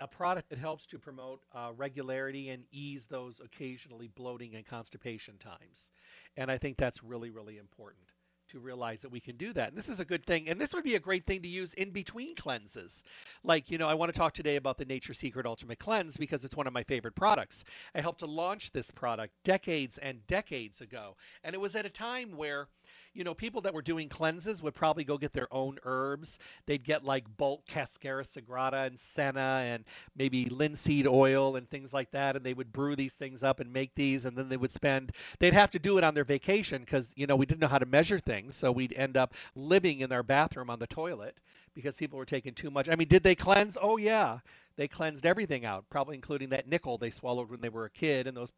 [0.00, 5.36] a product that helps to promote uh, regularity and ease those occasionally bloating and constipation
[5.38, 5.90] times.
[6.36, 8.07] And I think that's really, really important
[8.48, 9.68] to realize that we can do that.
[9.68, 10.48] And this is a good thing.
[10.48, 13.02] And this would be a great thing to use in between cleanses.
[13.44, 16.44] Like, you know, I want to talk today about the Nature Secret Ultimate Cleanse because
[16.44, 17.64] it's one of my favorite products.
[17.94, 21.16] I helped to launch this product decades and decades ago.
[21.44, 22.68] And it was at a time where
[23.18, 26.38] you know, people that were doing cleanses would probably go get their own herbs.
[26.66, 29.84] They'd get like bulk Cascara Sagrada and Senna and
[30.16, 32.36] maybe linseed oil and things like that.
[32.36, 34.24] And they would brew these things up and make these.
[34.24, 37.26] And then they would spend, they'd have to do it on their vacation because, you
[37.26, 38.54] know, we didn't know how to measure things.
[38.54, 41.36] So we'd end up living in our bathroom on the toilet
[41.74, 42.88] because people were taking too much.
[42.88, 43.76] I mean, did they cleanse?
[43.80, 44.38] Oh, yeah.
[44.76, 48.28] They cleansed everything out, probably including that nickel they swallowed when they were a kid
[48.28, 48.52] and those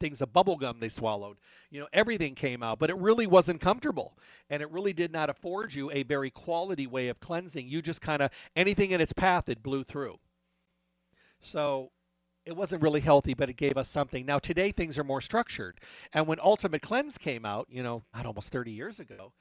[0.00, 1.36] things of bubble gum they swallowed.
[1.70, 4.16] You know, everything came out, but it really wasn't comfortable.
[4.50, 7.68] And it really did not afford you a very quality way of cleansing.
[7.68, 10.18] You just kind of, anything in its path, it blew through.
[11.40, 11.90] So
[12.44, 14.24] it wasn't really healthy, but it gave us something.
[14.24, 15.80] Now, today things are more structured.
[16.12, 19.32] And when Ultimate Cleanse came out, you know, not almost 30 years ago,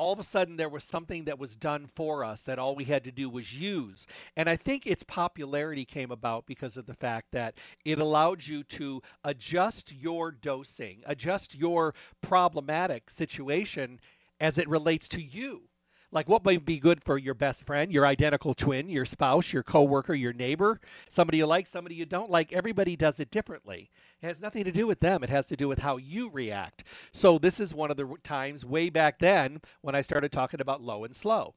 [0.00, 2.84] all of a sudden there was something that was done for us that all we
[2.84, 4.06] had to do was use.
[4.34, 8.64] And I think its popularity came about because of the fact that it allowed you
[8.64, 14.00] to adjust your dosing, adjust your problematic situation
[14.40, 15.69] as it relates to you
[16.12, 19.62] like what might be good for your best friend, your identical twin, your spouse, your
[19.62, 22.52] coworker, your neighbor, somebody you like, somebody you don't like.
[22.52, 23.90] Everybody does it differently.
[24.20, 25.22] It has nothing to do with them.
[25.22, 26.84] It has to do with how you react.
[27.12, 30.82] So this is one of the times way back then when I started talking about
[30.82, 31.54] low and slow.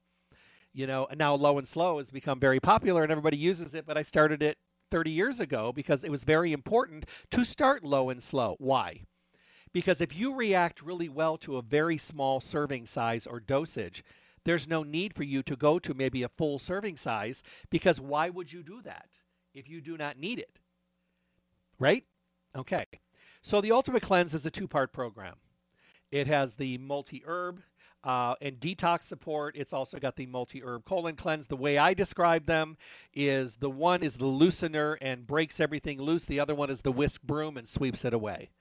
[0.72, 3.86] You know, and now low and slow has become very popular and everybody uses it,
[3.86, 4.58] but I started it
[4.92, 8.56] 30 years ago because it was very important to start low and slow.
[8.60, 9.02] Why?
[9.72, 14.04] Because if you react really well to a very small serving size or dosage,
[14.46, 18.30] there's no need for you to go to maybe a full serving size because why
[18.30, 19.08] would you do that
[19.54, 20.60] if you do not need it?
[21.80, 22.06] Right?
[22.56, 22.86] Okay.
[23.42, 25.36] So the Ultimate Cleanse is a two part program.
[26.12, 27.62] It has the multi herb
[28.04, 29.56] uh, and detox support.
[29.58, 31.48] It's also got the multi herb colon cleanse.
[31.48, 32.78] The way I describe them
[33.14, 36.92] is the one is the loosener and breaks everything loose, the other one is the
[36.92, 38.52] whisk broom and sweeps it away.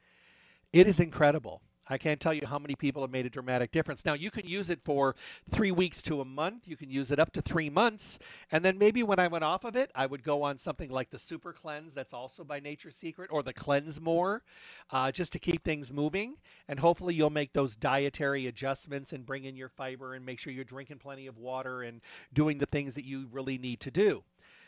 [0.73, 1.61] It is incredible.
[1.93, 4.05] I can't tell you how many people have made a dramatic difference.
[4.07, 5.15] Now, you can use it for
[5.51, 6.67] three weeks to a month.
[6.67, 8.19] You can use it up to three months.
[8.51, 11.11] And then maybe when I went off of it, I would go on something like
[11.11, 14.43] the Super Cleanse, that's also by Nature's Secret, or the Cleanse More,
[14.91, 16.37] uh, just to keep things moving.
[16.69, 20.53] And hopefully, you'll make those dietary adjustments and bring in your fiber and make sure
[20.53, 22.01] you're drinking plenty of water and
[22.33, 24.25] doing the things that you really need to do.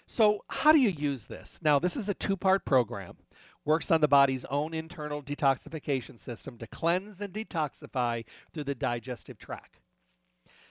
[0.07, 1.59] So, how do you use this?
[1.63, 3.17] Now, this is a two part program
[3.65, 9.39] works on the body's own internal detoxification system to cleanse and detoxify through the digestive
[9.39, 9.81] tract.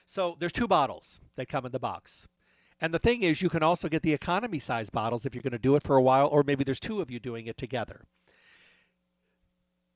[0.06, 2.28] So there's two bottles that come in the box.
[2.82, 5.54] And the thing is, you can also get the economy size bottles if you're going
[5.54, 8.02] to do it for a while, or maybe there's two of you doing it together.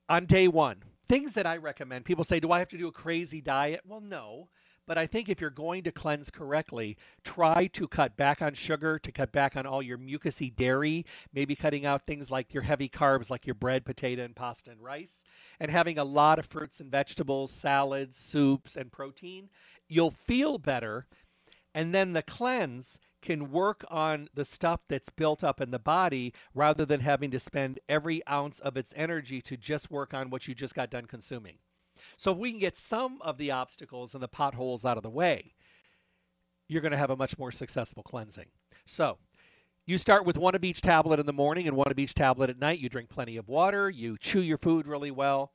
[0.09, 2.93] On day one, things that I recommend people say, Do I have to do a
[2.93, 3.81] crazy diet?
[3.85, 4.47] Well, no.
[4.87, 6.95] But I think if you're going to cleanse correctly,
[7.25, 11.57] try to cut back on sugar, to cut back on all your mucousy dairy, maybe
[11.57, 15.23] cutting out things like your heavy carbs, like your bread, potato, and pasta and rice,
[15.59, 19.49] and having a lot of fruits and vegetables, salads, soups, and protein.
[19.89, 21.05] You'll feel better.
[21.75, 26.33] And then the cleanse can work on the stuff that's built up in the body
[26.53, 30.47] rather than having to spend every ounce of its energy to just work on what
[30.47, 31.57] you just got done consuming.
[32.17, 35.09] So if we can get some of the obstacles and the potholes out of the
[35.09, 35.53] way,
[36.67, 38.47] you're going to have a much more successful cleansing.
[38.85, 39.17] So
[39.85, 42.49] you start with one of each tablet in the morning and one of each tablet
[42.49, 42.79] at night.
[42.79, 45.53] You drink plenty of water, you chew your food really well,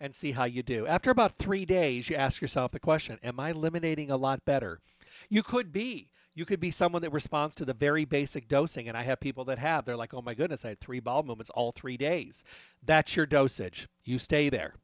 [0.00, 0.86] and see how you do.
[0.86, 4.80] After about three days, you ask yourself the question Am I eliminating a lot better?
[5.28, 6.10] You could be.
[6.34, 9.44] You could be someone that responds to the very basic dosing, and I have people
[9.46, 9.84] that have.
[9.84, 12.44] They're like, oh my goodness, I had three bowel movements all three days.
[12.84, 13.88] That's your dosage.
[14.04, 14.74] You stay there.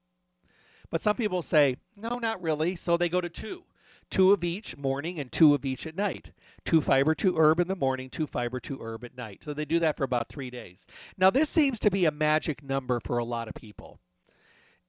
[0.90, 2.76] But some people say, no, not really.
[2.76, 3.64] So they go to two.
[4.08, 6.30] Two of each morning and two of each at night.
[6.64, 9.42] Two fiber, two herb in the morning, two fiber, two herb at night.
[9.44, 10.86] So they do that for about three days.
[11.18, 13.98] Now, this seems to be a magic number for a lot of people.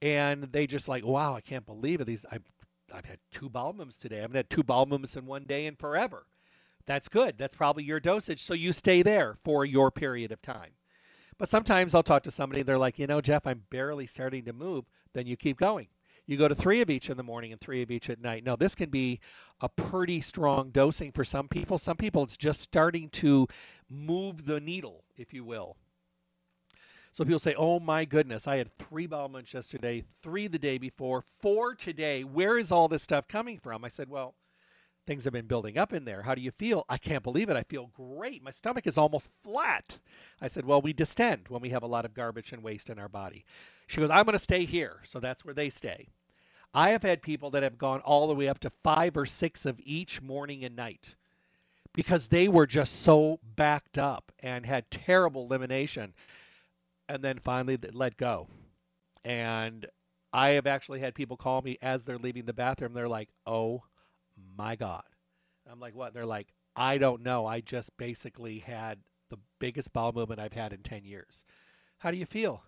[0.00, 2.06] And they just like, wow, I can't believe it.
[2.06, 2.44] These I've,
[2.94, 4.18] I've had two movements today.
[4.18, 6.24] I haven't had two movements in one day in forever.
[6.86, 7.36] That's good.
[7.36, 8.42] That's probably your dosage.
[8.42, 10.70] So you stay there for your period of time.
[11.38, 14.52] But sometimes I'll talk to somebody, they're like, you know, Jeff, I'm barely starting to
[14.52, 14.84] move.
[15.14, 15.88] Then you keep going.
[16.26, 18.44] You go to three of each in the morning and three of each at night.
[18.44, 19.20] Now, this can be
[19.62, 21.78] a pretty strong dosing for some people.
[21.78, 23.46] Some people, it's just starting to
[23.88, 25.76] move the needle, if you will.
[27.12, 30.76] So people say, oh my goodness, I had three bowel movements yesterday, three the day
[30.76, 32.24] before, four today.
[32.24, 33.84] Where is all this stuff coming from?
[33.84, 34.34] I said, well,
[35.08, 36.20] things have been building up in there.
[36.20, 36.84] How do you feel?
[36.88, 37.56] I can't believe it.
[37.56, 38.42] I feel great.
[38.42, 39.98] My stomach is almost flat.
[40.42, 42.98] I said, Well, we distend when we have a lot of garbage and waste in
[42.98, 43.46] our body.
[43.86, 45.00] She goes, I'm going to stay here.
[45.04, 46.08] So that's where they stay.
[46.74, 49.64] I have had people that have gone all the way up to five or six
[49.64, 51.16] of each morning and night
[51.94, 56.12] because they were just so backed up and had terrible elimination
[57.08, 58.46] and then finally let go.
[59.24, 59.86] And
[60.34, 62.92] I have actually had people call me as they're leaving the bathroom.
[62.92, 63.82] They're like, oh
[64.56, 65.04] my God.
[65.70, 66.14] I'm like, what?
[66.14, 67.46] They're like, I don't know.
[67.46, 68.98] I just basically had
[69.30, 71.44] the biggest bowel movement I've had in 10 years.
[71.98, 72.62] How do you feel?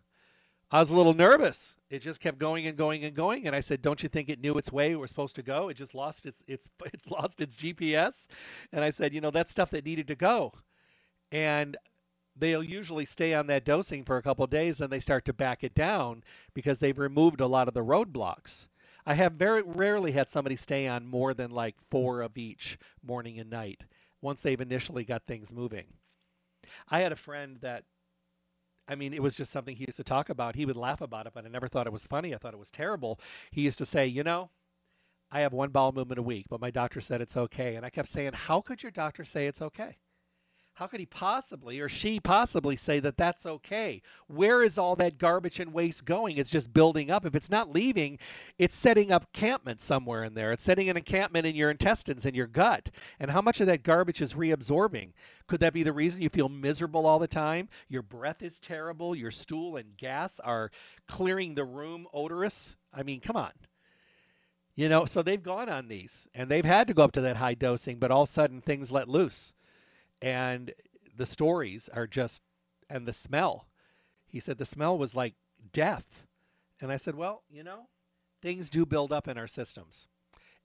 [0.72, 1.74] I was a little nervous.
[1.88, 4.40] It just kept going and going and going, and I said, "Don't you think it
[4.40, 4.92] knew its way?
[4.92, 5.68] It was supposed to go.
[5.68, 8.28] It just lost its its it's lost its GPS."
[8.72, 10.52] And I said, "You know, that's stuff that needed to go."
[11.32, 11.76] And
[12.36, 15.64] they'll usually stay on that dosing for a couple days, and they start to back
[15.64, 16.22] it down
[16.54, 18.68] because they've removed a lot of the roadblocks.
[19.10, 23.40] I have very rarely had somebody stay on more than like four of each morning
[23.40, 23.82] and night
[24.22, 25.86] once they've initially got things moving.
[26.88, 27.82] I had a friend that,
[28.86, 30.54] I mean, it was just something he used to talk about.
[30.54, 32.36] He would laugh about it, but I never thought it was funny.
[32.36, 33.18] I thought it was terrible.
[33.50, 34.48] He used to say, you know,
[35.28, 37.74] I have one bowel movement a week, but my doctor said it's okay.
[37.74, 39.96] And I kept saying, how could your doctor say it's okay?
[40.80, 44.00] How could he possibly or she possibly say that that's okay?
[44.28, 46.38] Where is all that garbage and waste going?
[46.38, 47.26] It's just building up.
[47.26, 48.18] If it's not leaving,
[48.58, 50.52] it's setting up encampment somewhere in there.
[50.52, 52.90] It's setting an encampment in your intestines and your gut.
[53.18, 55.12] And how much of that garbage is reabsorbing?
[55.48, 57.68] Could that be the reason you feel miserable all the time?
[57.90, 59.14] Your breath is terrible.
[59.14, 60.70] Your stool and gas are
[61.06, 62.74] clearing the room odorous.
[62.90, 63.52] I mean, come on.
[64.76, 67.36] You know, so they've gone on these and they've had to go up to that
[67.36, 69.52] high dosing, but all of a sudden things let loose.
[70.22, 70.72] And
[71.16, 72.42] the stories are just,
[72.88, 73.66] and the smell.
[74.26, 75.34] He said the smell was like
[75.72, 76.26] death.
[76.80, 77.88] And I said, well, you know,
[78.42, 80.08] things do build up in our systems.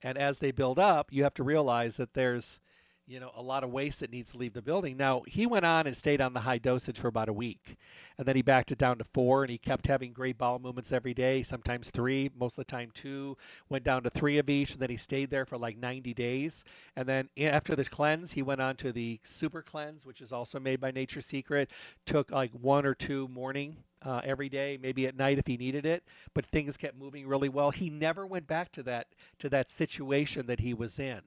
[0.03, 2.59] And as they build up, you have to realize that there's,
[3.07, 4.97] you know, a lot of waste that needs to leave the building.
[4.97, 7.77] Now, he went on and stayed on the high dosage for about a week.
[8.17, 10.91] And then he backed it down to four and he kept having great bowel movements
[10.91, 13.37] every day, sometimes three, most of the time two,
[13.69, 14.71] went down to three of each.
[14.71, 16.63] And then he stayed there for like 90 days.
[16.95, 20.59] And then after the cleanse, he went on to the super cleanse, which is also
[20.59, 21.69] made by Nature Secret,
[22.07, 25.85] took like one or two morning uh, every day, maybe at night if he needed
[25.85, 26.03] it.
[26.33, 27.69] But things kept moving really well.
[27.69, 29.07] He never went back to that
[29.39, 31.21] to that situation that he was in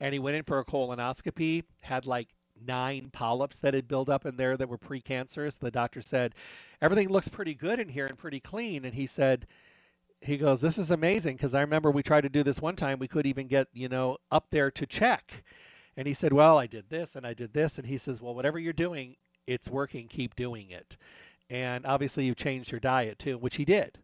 [0.00, 2.28] and he went in for a colonoscopy, had like
[2.66, 5.58] nine polyps that had built up in there that were precancerous.
[5.58, 6.34] The doctor said,
[6.80, 8.84] Everything looks pretty good in here and pretty clean.
[8.84, 9.46] And he said,
[10.20, 12.98] he goes, This is amazing because I remember we tried to do this one time.
[12.98, 15.44] We could even get, you know, up there to check.
[15.96, 17.78] And he said, Well, I did this and I did this.
[17.78, 20.08] And he says, Well, whatever you're doing, it's working.
[20.08, 20.96] Keep doing it.
[21.48, 23.98] And obviously, you've changed your diet too, which he did.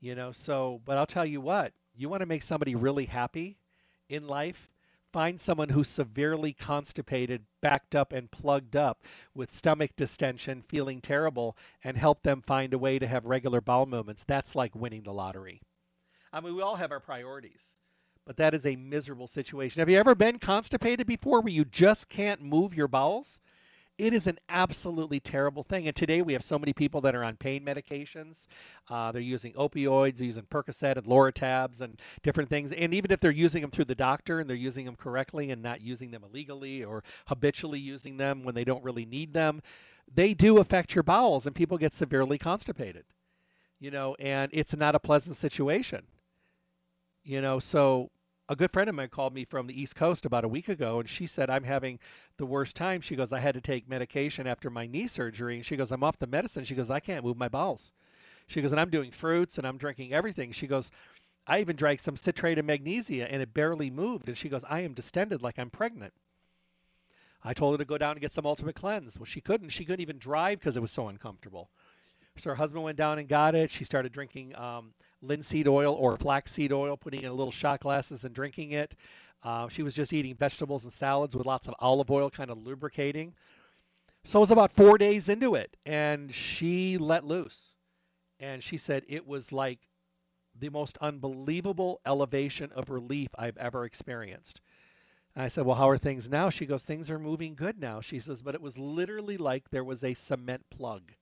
[0.00, 3.58] You know, so, but I'll tell you what, you want to make somebody really happy
[4.08, 4.70] in life,
[5.12, 9.02] find someone who's severely constipated, backed up, and plugged up
[9.34, 13.86] with stomach distension, feeling terrible, and help them find a way to have regular bowel
[13.86, 14.24] movements.
[14.24, 15.60] That's like winning the lottery.
[16.32, 17.62] I mean, we all have our priorities,
[18.24, 19.80] but that is a miserable situation.
[19.80, 23.38] Have you ever been constipated before where you just can't move your bowels?
[24.00, 25.86] It is an absolutely terrible thing.
[25.86, 28.46] And today we have so many people that are on pain medications.
[28.88, 32.72] Uh, they're using opioids, they're using Percocet and Lortabs and different things.
[32.72, 35.62] And even if they're using them through the doctor and they're using them correctly and
[35.62, 39.60] not using them illegally or habitually using them when they don't really need them,
[40.14, 43.04] they do affect your bowels and people get severely constipated.
[43.80, 46.06] You know, and it's not a pleasant situation.
[47.22, 48.08] You know, so
[48.50, 50.98] a good friend of mine called me from the East Coast about a week ago,
[50.98, 52.00] and she said, I'm having
[52.36, 53.00] the worst time.
[53.00, 55.54] She goes, I had to take medication after my knee surgery.
[55.54, 56.64] And she goes, I'm off the medicine.
[56.64, 57.92] She goes, I can't move my bowels.
[58.48, 60.50] She goes, and I'm doing fruits and I'm drinking everything.
[60.50, 60.90] She goes,
[61.46, 64.26] I even drank some citrate of magnesia and it barely moved.
[64.26, 66.12] And she goes, I am distended like I'm pregnant.
[67.44, 69.16] I told her to go down and get some ultimate cleanse.
[69.16, 69.68] Well, she couldn't.
[69.68, 71.70] She couldn't even drive because it was so uncomfortable.
[72.38, 73.70] So her husband went down and got it.
[73.70, 74.92] She started drinking um,
[75.22, 78.96] linseed oil or flaxseed oil, putting in little shot glasses and drinking it.
[79.42, 82.58] Uh, she was just eating vegetables and salads with lots of olive oil, kind of
[82.58, 83.34] lubricating.
[84.24, 87.72] So it was about four days into it, and she let loose.
[88.38, 89.78] And she said it was like
[90.58, 94.60] the most unbelievable elevation of relief I've ever experienced.
[95.34, 96.50] And I said, Well, how are things now?
[96.50, 98.00] She goes, Things are moving good now.
[98.00, 101.12] She says, But it was literally like there was a cement plug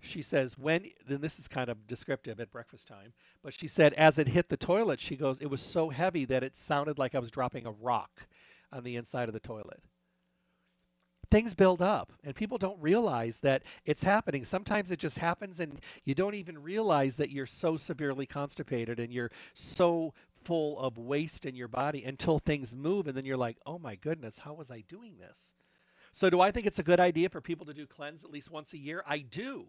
[0.00, 3.92] she says when then this is kind of descriptive at breakfast time but she said
[3.94, 7.14] as it hit the toilet she goes it was so heavy that it sounded like
[7.14, 8.10] i was dropping a rock
[8.72, 9.80] on the inside of the toilet.
[11.30, 14.44] Things build up and people don't realize that it's happening.
[14.44, 19.12] Sometimes it just happens and you don't even realize that you're so severely constipated and
[19.12, 23.58] you're so full of waste in your body until things move and then you're like
[23.66, 25.52] oh my goodness how was i doing this?
[26.12, 28.50] So do i think it's a good idea for people to do cleanse at least
[28.50, 29.02] once a year?
[29.06, 29.66] I do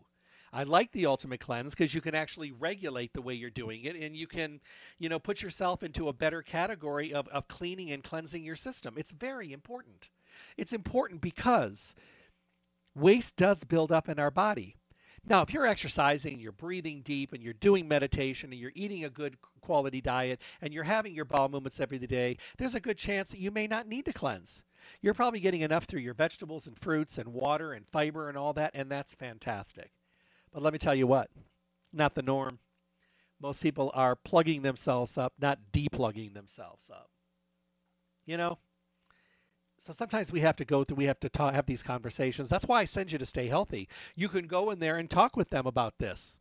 [0.51, 3.95] I like the ultimate cleanse because you can actually regulate the way you're doing it
[3.95, 4.59] and you can,
[4.97, 8.95] you know, put yourself into a better category of, of cleaning and cleansing your system.
[8.97, 10.09] It's very important.
[10.57, 11.95] It's important because
[12.95, 14.75] waste does build up in our body.
[15.25, 19.09] Now, if you're exercising, you're breathing deep, and you're doing meditation, and you're eating a
[19.09, 23.29] good quality diet, and you're having your bowel movements every day, there's a good chance
[23.29, 24.63] that you may not need to cleanse.
[25.01, 28.53] You're probably getting enough through your vegetables and fruits and water and fiber and all
[28.53, 29.91] that, and that's fantastic.
[30.51, 31.29] But let me tell you what,
[31.93, 32.59] not the norm.
[33.41, 37.09] Most people are plugging themselves up, not deplugging themselves up.
[38.25, 38.57] You know?
[39.85, 42.49] So sometimes we have to go through, we have to talk, have these conversations.
[42.49, 43.87] That's why I send you to stay healthy.
[44.15, 46.35] You can go in there and talk with them about this.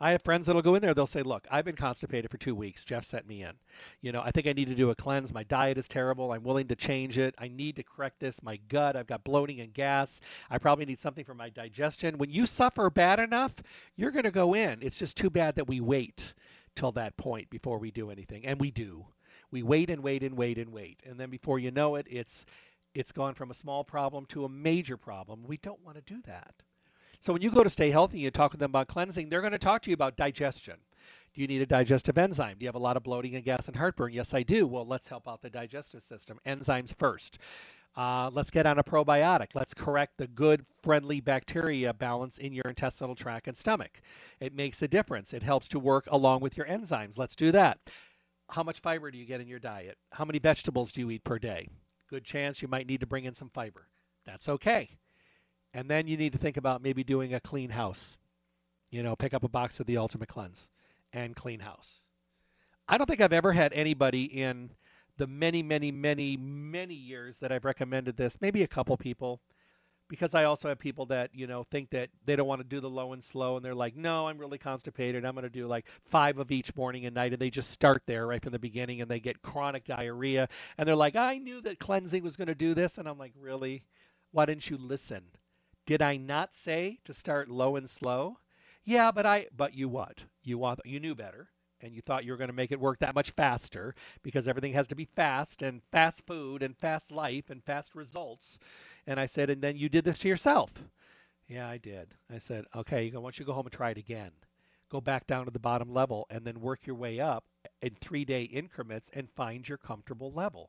[0.00, 0.94] I have friends that'll go in there.
[0.94, 2.84] They'll say, "Look, I've been constipated for two weeks.
[2.84, 3.52] Jeff sent me in.
[4.00, 5.32] You know, I think I need to do a cleanse.
[5.32, 6.32] My diet is terrible.
[6.32, 7.34] I'm willing to change it.
[7.38, 8.42] I need to correct this.
[8.42, 10.20] My gut, I've got bloating and gas.
[10.50, 12.18] I probably need something for my digestion.
[12.18, 13.54] When you suffer bad enough,
[13.96, 14.78] you're going to go in.
[14.82, 16.34] It's just too bad that we wait
[16.76, 19.04] till that point before we do anything, and we do.
[19.50, 22.44] We wait and wait and wait and wait, and then before you know it, it's
[22.94, 25.44] it's gone from a small problem to a major problem.
[25.46, 26.54] We don't want to do that.
[27.20, 29.40] So when you go to Stay Healthy and you talk with them about cleansing, they're
[29.40, 30.76] going to talk to you about digestion.
[31.34, 32.56] Do you need a digestive enzyme?
[32.58, 34.12] Do you have a lot of bloating and gas and heartburn?
[34.12, 34.66] Yes, I do.
[34.66, 36.38] Well, let's help out the digestive system.
[36.46, 37.38] Enzymes first.
[37.96, 39.48] Uh, let's get on a probiotic.
[39.54, 44.00] Let's correct the good, friendly bacteria balance in your intestinal tract and stomach.
[44.40, 45.32] It makes a difference.
[45.32, 47.18] It helps to work along with your enzymes.
[47.18, 47.78] Let's do that.
[48.48, 49.98] How much fiber do you get in your diet?
[50.12, 51.68] How many vegetables do you eat per day?
[52.08, 53.86] Good chance you might need to bring in some fiber.
[54.24, 54.90] That's okay.
[55.74, 58.18] And then you need to think about maybe doing a clean house.
[58.90, 60.66] You know, pick up a box of the Ultimate Cleanse
[61.12, 62.00] and clean house.
[62.88, 64.70] I don't think I've ever had anybody in
[65.18, 69.40] the many, many, many, many years that I've recommended this, maybe a couple people,
[70.08, 72.80] because I also have people that, you know, think that they don't want to do
[72.80, 75.24] the low and slow and they're like, no, I'm really constipated.
[75.24, 77.32] I'm going to do like five of each morning and night.
[77.32, 80.48] And they just start there right from the beginning and they get chronic diarrhea.
[80.78, 82.96] And they're like, I knew that cleansing was going to do this.
[82.96, 83.84] And I'm like, really?
[84.32, 85.22] Why didn't you listen?
[85.88, 88.38] Did I not say to start low and slow?
[88.84, 90.22] Yeah, but I, but you what?
[90.42, 91.48] You want, you knew better
[91.80, 94.74] and you thought you were going to make it work that much faster because everything
[94.74, 98.58] has to be fast and fast food and fast life and fast results.
[99.06, 100.70] And I said, and then you did this to yourself.
[101.46, 102.12] Yeah, I did.
[102.30, 104.32] I said, okay, I want you to go home and try it again.
[104.90, 107.44] Go back down to the bottom level and then work your way up
[107.80, 110.68] in three day increments and find your comfortable level.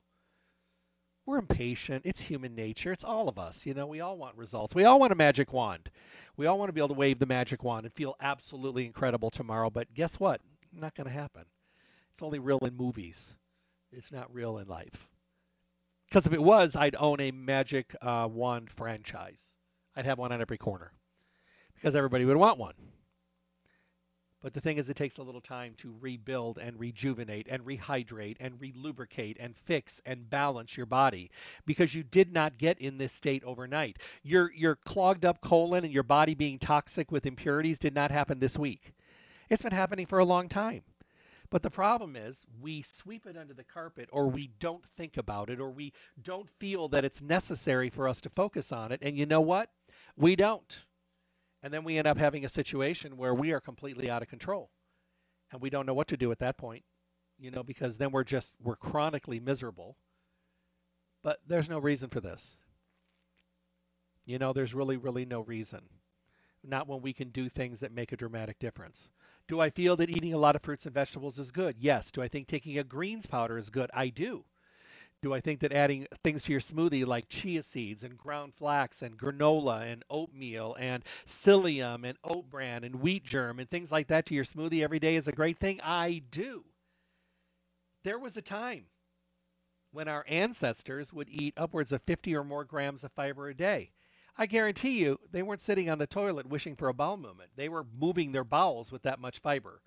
[1.30, 2.08] We're impatient.
[2.08, 2.92] It's human nature.
[2.92, 3.64] It's all of us.
[3.64, 4.74] You know, we all want results.
[4.74, 5.92] We all want a magic wand.
[6.38, 9.30] We all want to be able to wave the magic wand and feel absolutely incredible
[9.30, 9.70] tomorrow.
[9.70, 10.42] But guess what?
[10.74, 11.44] Not going to happen.
[12.12, 13.30] It's only real in movies.
[13.92, 15.08] It's not real in life.
[16.08, 19.54] Because if it was, I'd own a magic uh, wand franchise.
[19.96, 20.94] I'd have one on every corner
[21.76, 22.74] because everybody would want one.
[24.42, 28.38] But the thing is, it takes a little time to rebuild and rejuvenate and rehydrate
[28.40, 31.30] and relubricate and fix and balance your body
[31.66, 33.98] because you did not get in this state overnight.
[34.24, 38.40] Your your clogged up colon and your body being toxic with impurities did not happen
[38.40, 38.94] this week.
[39.50, 40.84] It's been happening for a long time.
[41.50, 45.50] But the problem is we sweep it under the carpet or we don't think about
[45.50, 49.00] it or we don't feel that it's necessary for us to focus on it.
[49.02, 49.70] And you know what?
[50.16, 50.86] We don't.
[51.62, 54.70] And then we end up having a situation where we are completely out of control
[55.52, 56.84] and we don't know what to do at that point,
[57.38, 59.98] you know, because then we're just, we're chronically miserable.
[61.24, 62.56] But there's no reason for this.
[64.26, 65.82] You know, there's really, really no reason.
[66.64, 69.10] Not when we can do things that make a dramatic difference.
[69.48, 71.76] Do I feel that eating a lot of fruits and vegetables is good?
[71.80, 72.12] Yes.
[72.12, 73.90] Do I think taking a greens powder is good?
[73.94, 74.46] I do.
[75.22, 79.02] Do I think that adding things to your smoothie like chia seeds and ground flax
[79.02, 84.08] and granola and oatmeal and psyllium and oat bran and wheat germ and things like
[84.08, 85.82] that to your smoothie every day is a great thing?
[85.84, 86.64] I do.
[88.06, 88.86] There was a time
[89.92, 93.92] when our ancestors would eat upwards of 50 or more grams of fiber a day.
[94.38, 97.52] I guarantee you they weren't sitting on the toilet wishing for a bowel movement.
[97.58, 99.82] They were moving their bowels with that much fiber.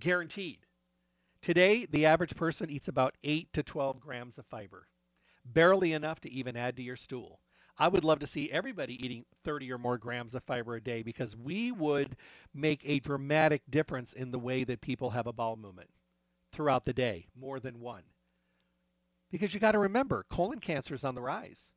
[0.00, 0.66] Guaranteed.
[1.44, 4.88] Today, the average person eats about 8 to 12 grams of fiber,
[5.44, 7.38] barely enough to even add to your stool.
[7.76, 11.02] I would love to see everybody eating 30 or more grams of fiber a day
[11.02, 12.16] because we would
[12.54, 15.90] make a dramatic difference in the way that people have a bowel movement
[16.50, 18.04] throughout the day, more than one.
[19.30, 21.72] Because you got to remember, colon cancer is on the rise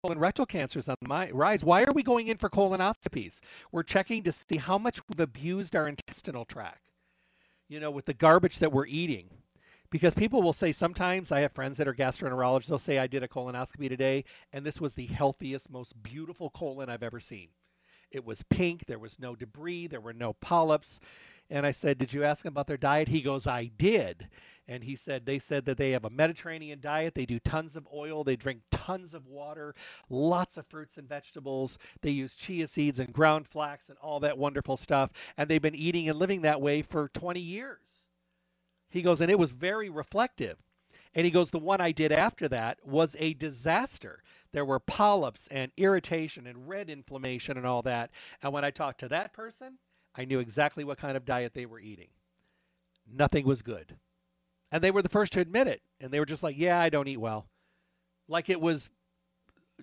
[0.00, 1.62] colon rectal cancer is on the rise.
[1.62, 3.40] Why are we going in for colonoscopies?
[3.72, 6.91] We're checking to see how much we've abused our intestinal tract,
[7.72, 9.30] you know, with the garbage that we're eating.
[9.90, 13.22] Because people will say sometimes, I have friends that are gastroenterologists, they'll say, I did
[13.22, 17.48] a colonoscopy today, and this was the healthiest, most beautiful colon I've ever seen.
[18.10, 21.00] It was pink, there was no debris, there were no polyps.
[21.50, 23.08] And I said, Did you ask them about their diet?
[23.08, 24.28] He goes, I did.
[24.68, 27.14] And he said, They said that they have a Mediterranean diet.
[27.14, 28.24] They do tons of oil.
[28.24, 29.74] They drink tons of water,
[30.08, 31.78] lots of fruits and vegetables.
[32.00, 35.10] They use chia seeds and ground flax and all that wonderful stuff.
[35.36, 38.06] And they've been eating and living that way for 20 years.
[38.90, 40.58] He goes, And it was very reflective.
[41.14, 44.22] And he goes, The one I did after that was a disaster.
[44.52, 48.10] There were polyps and irritation and red inflammation and all that.
[48.42, 49.78] And when I talked to that person,
[50.14, 52.08] I knew exactly what kind of diet they were eating.
[53.10, 53.96] Nothing was good.
[54.70, 55.82] And they were the first to admit it.
[56.00, 57.46] And they were just like, yeah, I don't eat well.
[58.28, 58.88] Like it was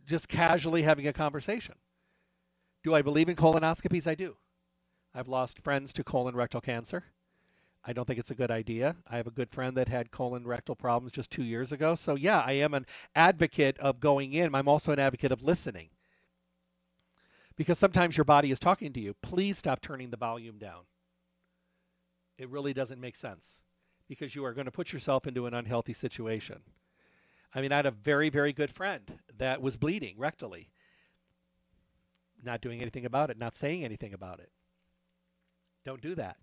[0.05, 1.75] just casually having a conversation.
[2.84, 4.07] Do I believe in colonoscopies?
[4.07, 4.36] I do.
[5.13, 7.03] I've lost friends to colon rectal cancer.
[7.84, 8.95] I don't think it's a good idea.
[9.07, 11.95] I have a good friend that had colon rectal problems just two years ago.
[11.95, 14.53] So, yeah, I am an advocate of going in.
[14.53, 15.89] I'm also an advocate of listening
[17.60, 19.16] because sometimes your body is talking to you.
[19.22, 20.84] Please stop turning the volume down.
[22.38, 23.47] It really doesn't make sense
[24.10, 26.62] because you are going to put yourself into an unhealthy situation.
[27.55, 29.03] I mean, I had a very, very good friend
[29.39, 30.68] that was bleeding rectally,
[32.43, 34.51] not doing anything about it, not saying anything about it.
[35.86, 36.38] Don't do that.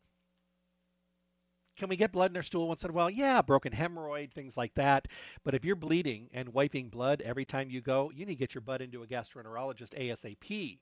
[1.77, 3.11] can we get blood in our stool once in a while?
[3.11, 5.09] Yeah, broken hemorrhoid, things like that.
[5.45, 8.55] But if you're bleeding and wiping blood every time you go, you need to get
[8.55, 10.79] your butt into a gastroenterologist ASAP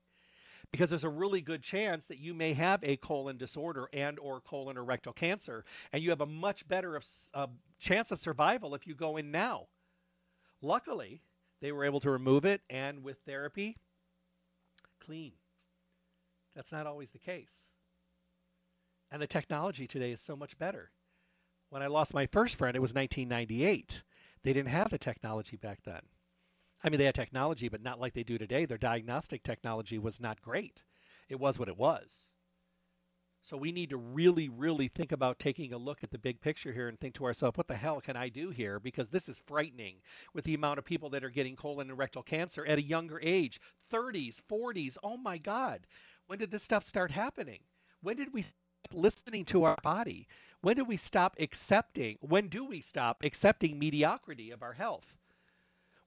[0.70, 4.40] because there's a really good chance that you may have a colon disorder and or
[4.40, 7.00] colon or rectal cancer and you have a much better
[7.34, 7.46] uh,
[7.78, 9.66] chance of survival if you go in now.
[10.62, 11.22] Luckily
[11.60, 13.76] they were able to remove it and with therapy
[15.00, 15.32] clean.
[16.54, 17.52] That's not always the case.
[19.10, 20.90] And the technology today is so much better.
[21.70, 24.02] When i lost my first friend it was 1998
[24.44, 26.00] they didn't have the technology back then
[26.84, 28.66] I mean, they had technology, but not like they do today.
[28.66, 30.84] Their diagnostic technology was not great.
[31.30, 32.04] It was what it was.
[33.40, 36.72] So we need to really, really think about taking a look at the big picture
[36.72, 38.78] here and think to ourselves, what the hell can I do here?
[38.78, 39.96] Because this is frightening
[40.34, 43.18] with the amount of people that are getting colon and rectal cancer at a younger
[43.22, 43.60] age
[43.90, 44.98] 30s, 40s.
[45.02, 45.86] Oh my God.
[46.26, 47.60] When did this stuff start happening?
[48.02, 48.58] When did we stop
[48.92, 50.26] listening to our body?
[50.60, 52.18] When did we stop accepting?
[52.20, 55.14] When do we stop accepting mediocrity of our health?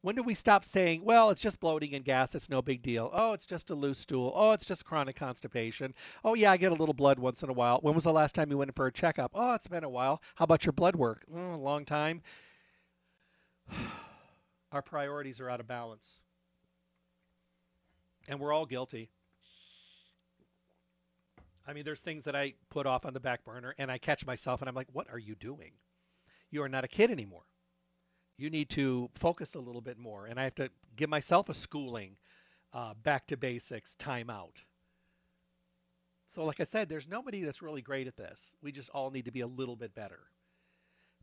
[0.02, 3.10] When do we stop saying, well, it's just bloating and gas, it's no big deal.
[3.14, 4.32] Oh, it's just a loose stool.
[4.36, 5.94] Oh, it's just chronic constipation.
[6.24, 7.80] Oh, yeah, I get a little blood once in a while.
[7.82, 9.32] When was the last time you went in for a checkup?
[9.34, 10.22] Oh, it's been a while.
[10.36, 11.26] How about your blood work?
[11.34, 12.22] Oh, a long time.
[14.72, 16.22] Our priorities are out of balance.
[18.28, 19.10] And we're all guilty.
[21.68, 24.26] I mean, there's things that I put off on the back burner and I catch
[24.26, 25.72] myself and I'm like, what are you doing?
[26.52, 27.44] You are not a kid anymore
[28.38, 30.28] you need to focus a little bit more.
[30.28, 32.18] And I have to give myself a schooling,
[32.74, 34.62] uh, back to basics, time out.
[36.28, 38.54] So, like I said, there's nobody that's really great at this.
[38.62, 40.20] We just all need to be a little bit better.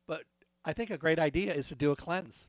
[0.06, 0.24] But
[0.64, 2.48] I think a great idea is to do a cleanse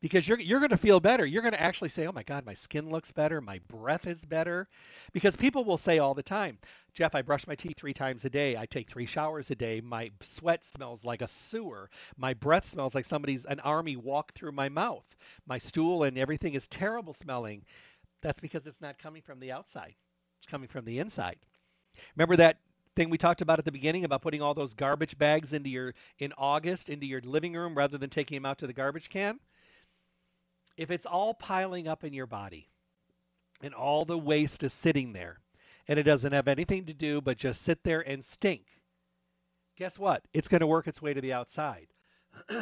[0.00, 1.26] because you're you're going to feel better.
[1.26, 4.24] You're going to actually say, "Oh my God, my skin looks better, my breath is
[4.24, 4.68] better,"
[5.12, 6.58] because people will say all the time,
[6.94, 8.56] "Jeff, I brush my teeth three times a day.
[8.56, 9.80] I take three showers a day.
[9.80, 11.90] My sweat smells like a sewer.
[12.16, 15.06] My breath smells like somebody's an army walked through my mouth.
[15.46, 17.64] My stool and everything is terrible smelling."
[18.22, 19.94] That's because it's not coming from the outside;
[20.40, 21.38] it's coming from the inside.
[22.16, 22.58] Remember that
[22.96, 25.94] thing we talked about at the beginning about putting all those garbage bags into your
[26.18, 29.40] in August into your living room rather than taking them out to the garbage can?
[30.76, 32.68] If it's all piling up in your body
[33.62, 35.38] and all the waste is sitting there
[35.88, 38.66] and it doesn't have anything to do but just sit there and stink,
[39.76, 40.22] guess what?
[40.32, 41.86] It's going to work its way to the outside.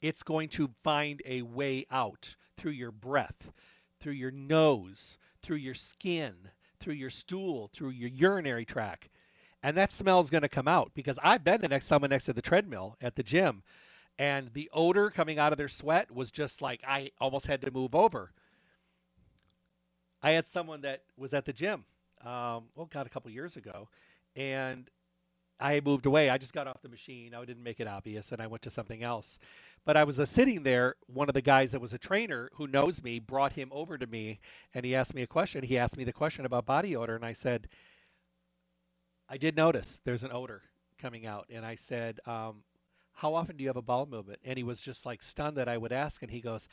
[0.00, 3.52] it's going to find a way out through your breath,
[4.00, 6.34] through your nose, through your skin,
[6.80, 9.08] through your stool, through your urinary tract.
[9.62, 12.24] And that smell is going to come out because I've been the next someone next
[12.24, 13.62] to the treadmill at the gym
[14.18, 17.70] and the odor coming out of their sweat was just like I almost had to
[17.70, 18.32] move over.
[20.22, 21.84] I had someone that was at the gym,
[22.22, 23.88] um, oh god, a couple years ago,
[24.34, 24.88] and
[25.58, 26.28] I moved away.
[26.28, 27.34] I just got off the machine.
[27.34, 29.38] I didn't make it obvious, and I went to something else.
[29.84, 30.96] But I was uh, sitting there.
[31.06, 34.06] One of the guys that was a trainer who knows me brought him over to
[34.06, 34.40] me,
[34.74, 35.62] and he asked me a question.
[35.62, 37.68] He asked me the question about body odor, and I said,
[39.28, 40.62] I did notice there's an odor
[40.98, 42.62] coming out, and I said, um,
[43.16, 44.38] how often do you have a bowel movement?
[44.44, 46.22] And he was just like stunned that I would ask.
[46.22, 46.68] And he goes,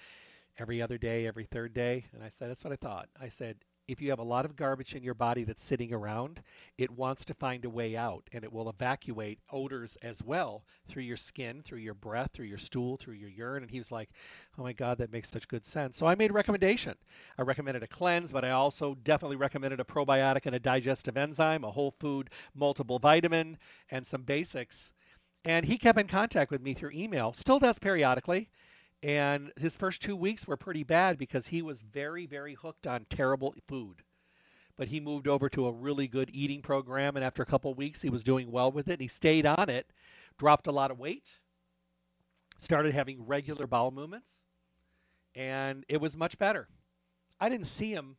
[0.59, 2.05] every other day, every third day.
[2.13, 3.07] And I said, that's what I thought.
[3.19, 3.55] I said,
[3.87, 6.41] if you have a lot of garbage in your body that's sitting around,
[6.77, 11.03] it wants to find a way out and it will evacuate odors as well through
[11.03, 13.63] your skin, through your breath, through your stool, through your urine.
[13.63, 14.09] And he was like,
[14.57, 15.97] oh my God, that makes such good sense.
[15.97, 16.95] So I made a recommendation.
[17.37, 21.63] I recommended a cleanse, but I also definitely recommended a probiotic and a digestive enzyme,
[21.63, 23.57] a whole food multiple vitamin,
[23.91, 24.93] and some basics
[25.45, 28.49] and he kept in contact with me through email, still does periodically.
[29.01, 33.05] And his first two weeks were pretty bad because he was very, very hooked on
[33.09, 34.01] terrible food.
[34.77, 37.17] But he moved over to a really good eating program.
[37.17, 38.93] And after a couple weeks, he was doing well with it.
[38.93, 39.85] And He stayed on it,
[40.37, 41.25] dropped a lot of weight,
[42.59, 44.39] started having regular bowel movements,
[45.35, 46.67] and it was much better.
[47.39, 48.15] I didn't see him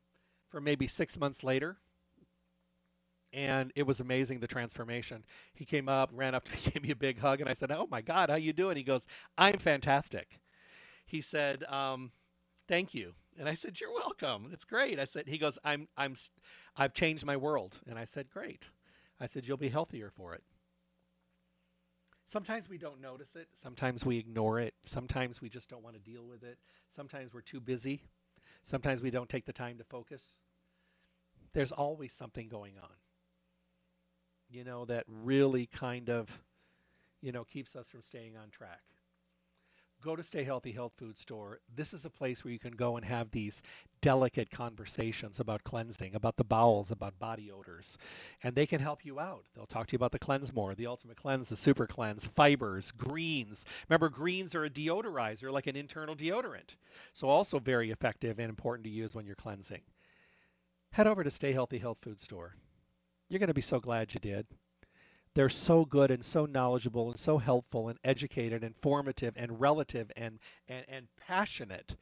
[0.50, 1.78] for maybe six months later
[3.34, 5.24] and it was amazing the transformation.
[5.54, 7.70] He came up, ran up to me, gave me a big hug, and I said,
[7.72, 9.06] "Oh my God, how you doing?" He goes,
[9.36, 10.40] "I'm fantastic."
[11.06, 12.12] He said, um,
[12.68, 14.50] "Thank you," and I said, "You're welcome.
[14.52, 16.16] It's great." I said, "He goes, I'm I'm
[16.76, 18.70] I've changed my world," and I said, "Great."
[19.20, 20.42] I said, "You'll be healthier for it."
[22.28, 23.48] Sometimes we don't notice it.
[23.62, 24.74] Sometimes we ignore it.
[24.86, 26.58] Sometimes we just don't want to deal with it.
[26.96, 28.02] Sometimes we're too busy.
[28.62, 30.36] Sometimes we don't take the time to focus.
[31.52, 32.90] There's always something going on
[34.54, 36.30] you know, that really kind of,
[37.22, 38.82] you know, keeps us from staying on track.
[40.02, 41.60] go to Stay Healthy Health Food Store.
[41.74, 43.62] This is a place where you can go and have these
[44.02, 47.98] delicate conversations about cleansing, about the bowels, about body odors,
[48.42, 49.46] and they can help you out.
[49.54, 52.92] They'll talk to you about the Cleanse More, the Ultimate Cleanse, the Super Cleanse, fibers,
[52.92, 53.64] greens.
[53.88, 56.76] Remember, greens are a deodorizer, like an internal deodorant,
[57.14, 59.82] so also very effective and important to use when you're cleansing.
[60.92, 62.54] Head over to Stay Healthy Health Food Store.
[63.28, 64.46] You're going to be so glad you did
[65.34, 70.10] they're so good and so knowledgeable and so helpful and educated, and informative and relative
[70.16, 71.96] and, and, and passionate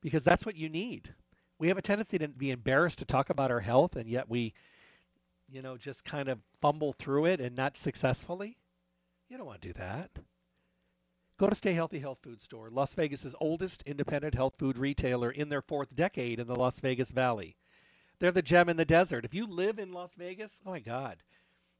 [0.00, 1.14] because that's what you need.
[1.58, 4.54] We have a tendency to be embarrassed to talk about our health and yet we,
[5.48, 8.56] you know, just kind of fumble through it and not successfully.
[9.28, 10.10] You don't want to do that.
[11.38, 15.48] Go to Stay Healthy Health Food Store, Las Vegas's oldest independent health food retailer in
[15.48, 17.56] their fourth decade in the Las Vegas Valley.
[18.22, 19.24] They're the gem in the desert.
[19.24, 21.16] If you live in Las Vegas, oh my God,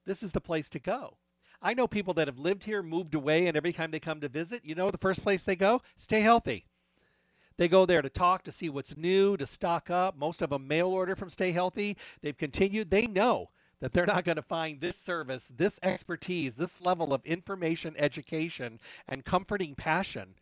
[0.04, 1.16] this is the place to go.
[1.62, 4.28] I know people that have lived here, moved away, and every time they come to
[4.28, 5.82] visit, you know the first place they go?
[5.94, 6.66] Stay healthy.
[7.58, 10.16] They go there to talk, to see what's new, to stock up.
[10.16, 11.96] Most of them mail order from Stay Healthy.
[12.22, 12.90] They've continued.
[12.90, 17.24] They know that they're not going to find this service, this expertise, this level of
[17.24, 20.34] information, education, and comforting passion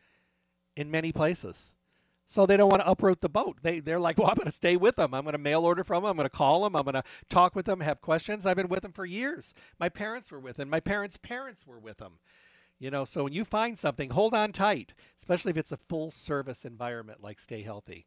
[0.77, 1.75] in many places.
[2.31, 3.59] So they don't want to uproot the boat.
[3.61, 5.15] They they're like, well, I'm going to stay with them.
[5.15, 6.11] I'm going to mail order from them.
[6.11, 6.77] I'm going to call them.
[6.77, 8.47] I'm going to talk with them, have questions.
[8.47, 9.53] I've been with them for years.
[9.81, 10.71] My parents were with them.
[10.71, 12.21] My parents' parents were with them.
[12.79, 16.13] You know, so when you find something, hold on tight, especially if it's a full
[16.13, 18.07] service environment like Stay Healthy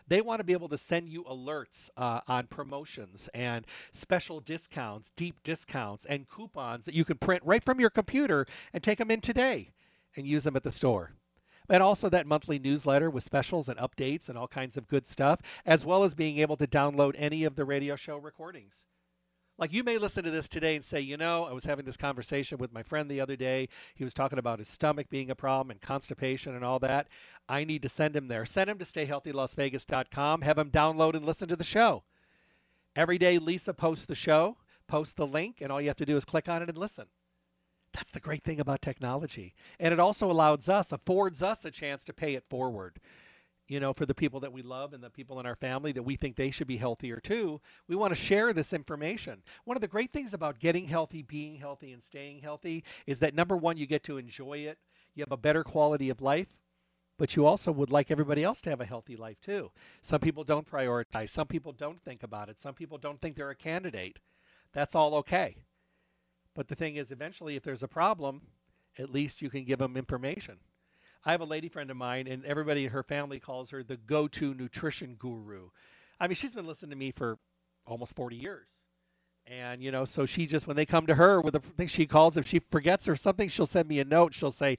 [0.09, 5.11] They want to be able to send you alerts uh, on promotions and special discounts,
[5.17, 9.11] deep discounts, and coupons that you can print right from your computer and take them
[9.11, 9.73] in today
[10.17, 11.13] and use them at the store.
[11.69, 15.41] And also that monthly newsletter with specials and updates and all kinds of good stuff,
[15.65, 18.85] as well as being able to download any of the radio show recordings.
[19.59, 21.97] Like you may listen to this today and say, you know, I was having this
[21.97, 23.71] conversation with my friend the other day.
[23.95, 27.09] He was talking about his stomach being a problem and constipation and all that.
[27.49, 28.45] I need to send him there.
[28.45, 30.43] Send him to stayhealthylasvegas.com.
[30.43, 32.03] Have him download and listen to the show.
[32.97, 36.19] Every day, Lisa posts the show, posts the link, and all you have to do
[36.19, 37.07] is click on it and listen.
[37.95, 39.55] That's the great thing about technology.
[39.81, 43.01] And it also allows us, affords us a chance to pay it forward
[43.69, 46.03] you know, for the people that we love and the people in our family that
[46.03, 47.61] we think they should be healthier too.
[47.89, 49.43] We want to share this information.
[49.65, 53.35] One of the great things about getting healthy, being healthy, and staying healthy is that
[53.35, 54.79] number one, you get to enjoy it.
[55.15, 56.49] You have a better quality of life,
[57.19, 59.71] but you also would like everybody else to have a healthy life too.
[60.03, 61.31] Some people don't prioritize.
[61.31, 62.61] Some people don't think about it.
[62.61, 64.21] Some people don't think they're a candidate.
[64.73, 65.57] That's all okay.
[66.55, 68.43] But the thing is, eventually, if there's a problem,
[68.99, 70.59] at least you can give them information.
[71.27, 73.97] I have a lady friend of mine, and everybody in her family calls her the
[73.97, 75.71] go-to nutrition guru.
[76.21, 77.37] I mean, she's been listening to me for
[77.85, 78.69] almost 40 years.
[79.49, 82.07] And you know, so she just when they come to her with a thing she
[82.07, 84.35] calls, if she forgets or something, she'll send me a note.
[84.35, 84.79] She'll say,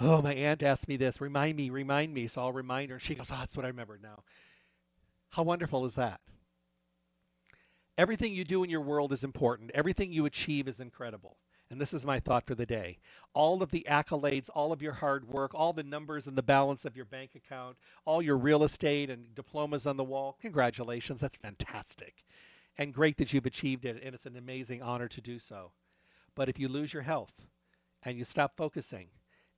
[0.00, 1.20] "Oh, my aunt asked me this.
[1.20, 2.96] Remind me, remind me." So I'll remind her.
[2.96, 4.22] And she goes, "Oh, that's what I remember now."
[5.30, 6.20] How wonderful is that?
[7.96, 9.70] Everything you do in your world is important.
[9.72, 11.38] Everything you achieve is incredible
[11.72, 12.98] and this is my thought for the day.
[13.32, 16.84] All of the accolades, all of your hard work, all the numbers and the balance
[16.84, 21.18] of your bank account, all your real estate and diplomas on the wall, congratulations.
[21.18, 22.24] That's fantastic.
[22.76, 25.72] And great that you've achieved it, and it's an amazing honor to do so.
[26.34, 27.32] But if you lose your health
[28.02, 29.08] and you stop focusing,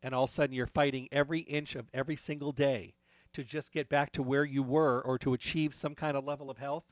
[0.05, 2.95] and all of a sudden you're fighting every inch of every single day
[3.33, 6.49] to just get back to where you were or to achieve some kind of level
[6.49, 6.85] of health,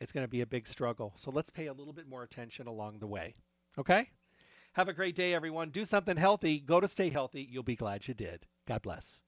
[0.00, 1.12] it's going to be a big struggle.
[1.16, 3.34] So let's pay a little bit more attention along the way.
[3.78, 4.08] Okay?
[4.72, 5.70] Have a great day, everyone.
[5.70, 6.58] Do something healthy.
[6.58, 7.48] Go to Stay Healthy.
[7.50, 8.46] You'll be glad you did.
[8.66, 9.20] God bless.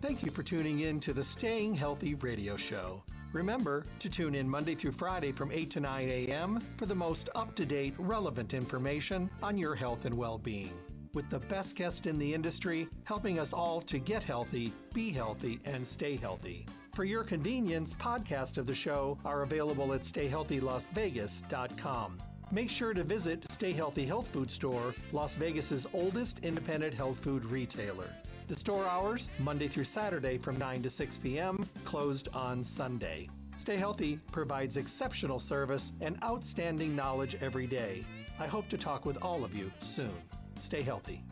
[0.00, 3.02] Thank you for tuning in to the Staying Healthy radio show.
[3.32, 6.62] Remember to tune in Monday through Friday from 8 to 9 a.m.
[6.76, 10.72] for the most up to date, relevant information on your health and well being.
[11.12, 15.60] With the best guest in the industry, helping us all to get healthy, be healthy,
[15.64, 16.66] and stay healthy.
[16.96, 22.18] For your convenience, podcasts of the show are available at stayhealthylasvegas.com.
[22.50, 27.44] Make sure to visit Stay Healthy Health Food Store, Las Vegas's oldest independent health food
[27.44, 28.08] retailer.
[28.48, 33.28] The store hours, Monday through Saturday from 9 to 6 p.m., closed on Sunday.
[33.58, 38.06] Stay Healthy provides exceptional service and outstanding knowledge every day.
[38.40, 40.14] I hope to talk with all of you soon.
[40.58, 41.22] Stay healthy.